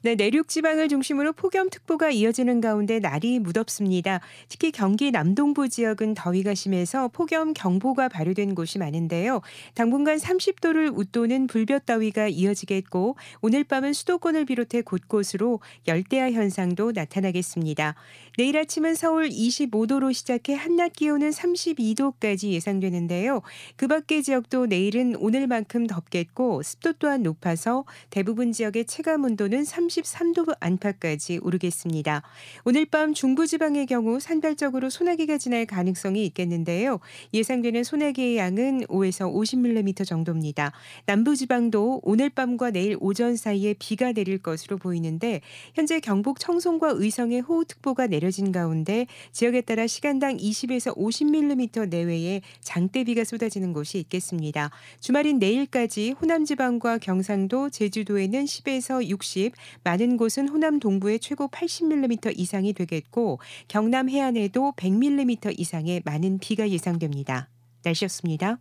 네, 0.05 0.15
내륙 0.15 0.49
지방을 0.49 0.89
중심으로 0.89 1.31
폭염특보가 1.31 2.09
이어지는 2.11 2.59
가운데 2.59 2.99
날이 2.99 3.39
무덥습니다. 3.39 4.19
특히 4.49 4.69
경기 4.69 5.11
남동부 5.11 5.69
지역은 5.69 6.13
더위가 6.13 6.55
심해서 6.55 7.07
폭염 7.07 7.53
경보가 7.53 8.09
발효된 8.09 8.53
곳이 8.53 8.79
많은데요. 8.79 9.39
당분간 9.75 10.17
30도를 10.17 10.93
웃도는 10.93 11.47
불볕 11.47 11.85
더위가 11.85 12.27
이어지겠고 12.27 13.15
오늘 13.39 13.63
밤은 13.63 13.93
수도권을 13.93 14.43
비롯해 14.43 14.81
곳곳으로 14.81 15.61
열대야 15.87 16.33
현상도 16.33 16.91
나타나겠습니다. 16.91 17.95
내일 18.37 18.57
아침은 18.57 18.95
서울 18.95 19.29
25도로 19.29 20.11
시작해 20.13 20.53
한낮 20.53 20.91
기온은 20.93 21.29
32도까지 21.29 22.49
예상되는데요. 22.49 23.41
그 23.77 23.87
밖의 23.87 24.23
지역도 24.23 24.65
내일은 24.65 25.15
오늘만큼 25.15 25.87
덥겠고 25.87 26.61
습도 26.61 26.91
또한 26.99 27.23
높아서 27.23 27.85
대부분 28.09 28.51
지역의 28.51 28.83
체감 28.85 29.23
온도는 29.23 29.63
33도 30.01 30.55
안팎까지 30.59 31.39
오르겠습니다. 31.41 32.23
오늘 32.65 32.85
밤 32.85 33.13
중부지방의 33.13 33.85
경우 33.85 34.19
산발적으로 34.19 34.89
소나기가 34.89 35.37
지날 35.37 35.65
가능성이 35.65 36.25
있겠는데요. 36.25 36.99
예상되는 37.33 37.83
소나기의 37.83 38.37
양은 38.37 38.85
5에서 38.87 39.31
50mm 39.31 40.05
정도입니다. 40.07 40.71
남부지방도 41.05 42.01
오늘 42.03 42.29
밤과 42.29 42.71
내일 42.71 42.97
오전 42.99 43.35
사이에 43.35 43.75
비가 43.77 44.11
내릴 44.11 44.37
것으로 44.37 44.77
보이는데 44.77 45.41
현재 45.73 45.99
경북 45.99 46.39
청송과 46.39 46.93
의성에 46.95 47.39
호우특보가 47.39 48.07
내려진 48.07 48.51
가운데 48.51 49.07
지역에 49.31 49.61
따라 49.61 49.87
시간당 49.87 50.37
20에서 50.37 50.95
50mm 50.97 51.89
내외의 51.89 52.41
장대비가 52.61 53.23
쏟아지는 53.23 53.73
곳이 53.73 53.99
있겠습니다. 53.99 54.71
주말인 54.99 55.39
내일까지 55.39 56.11
호남 56.11 56.45
지방과 56.45 56.97
경상도, 56.97 57.69
제주도에는 57.69 58.45
10에서 58.45 59.05
60, 59.07 59.53
많은 59.83 60.17
곳은 60.17 60.47
호남 60.47 60.79
동부에 60.79 61.17
최고 61.17 61.47
80mm 61.47 62.33
이상이 62.37 62.73
되겠고 62.73 63.39
경남 63.67 64.09
해안에도 64.09 64.73
100mm 64.77 65.59
이상의 65.59 66.01
많은 66.05 66.39
비가 66.39 66.69
예상됩니다. 66.69 67.49
날씨였습니다. 67.83 68.59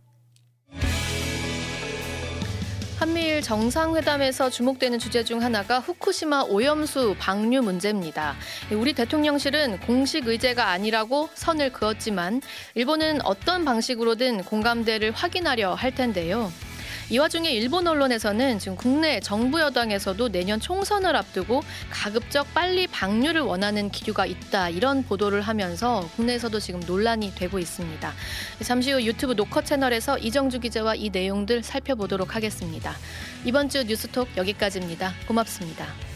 한미일 3.03 3.41
정상회담에서 3.41 4.49
주목되는 4.49 4.97
주제 4.97 5.25
중 5.25 5.41
하나가 5.41 5.79
후쿠시마 5.79 6.43
오염수 6.43 7.17
방류 7.19 7.61
문제입니다. 7.61 8.35
우리 8.71 8.93
대통령실은 8.93 9.81
공식 9.81 10.25
의제가 10.25 10.69
아니라고 10.69 11.27
선을 11.33 11.73
그었지만 11.73 12.41
일본은 12.75 13.21
어떤 13.25 13.65
방식으로든 13.65 14.43
공감대를 14.45 15.11
확인하려 15.11 15.73
할 15.73 15.93
텐데요. 15.93 16.49
이 17.09 17.17
와중에 17.17 17.51
일본 17.51 17.87
언론에서는 17.87 18.59
지금 18.59 18.77
국내 18.77 19.19
정부 19.19 19.59
여당에서도 19.59 20.29
내년 20.29 20.59
총선을 20.59 21.15
앞두고 21.15 21.61
가급적 21.89 22.51
빨리 22.53 22.87
방류를 22.87 23.41
원하는 23.41 23.89
기류가 23.89 24.25
있다 24.25 24.69
이런 24.69 25.03
보도를 25.03 25.41
하면서 25.41 26.09
국내에서도 26.15 26.59
지금 26.59 26.79
논란이 26.79 27.35
되고 27.35 27.59
있습니다. 27.59 28.13
잠시 28.63 28.91
후 28.91 29.01
유튜브 29.03 29.33
노커 29.33 29.61
채널에서 29.63 30.17
이정주 30.17 30.61
기자와 30.61 30.95
이 30.95 31.09
내용들 31.09 31.63
살펴보도록 31.63 32.35
하겠습니다. 32.35 32.95
이번 33.45 33.69
주 33.69 33.83
뉴스톡 33.83 34.29
여기까지입니다. 34.37 35.13
고맙습니다. 35.27 36.12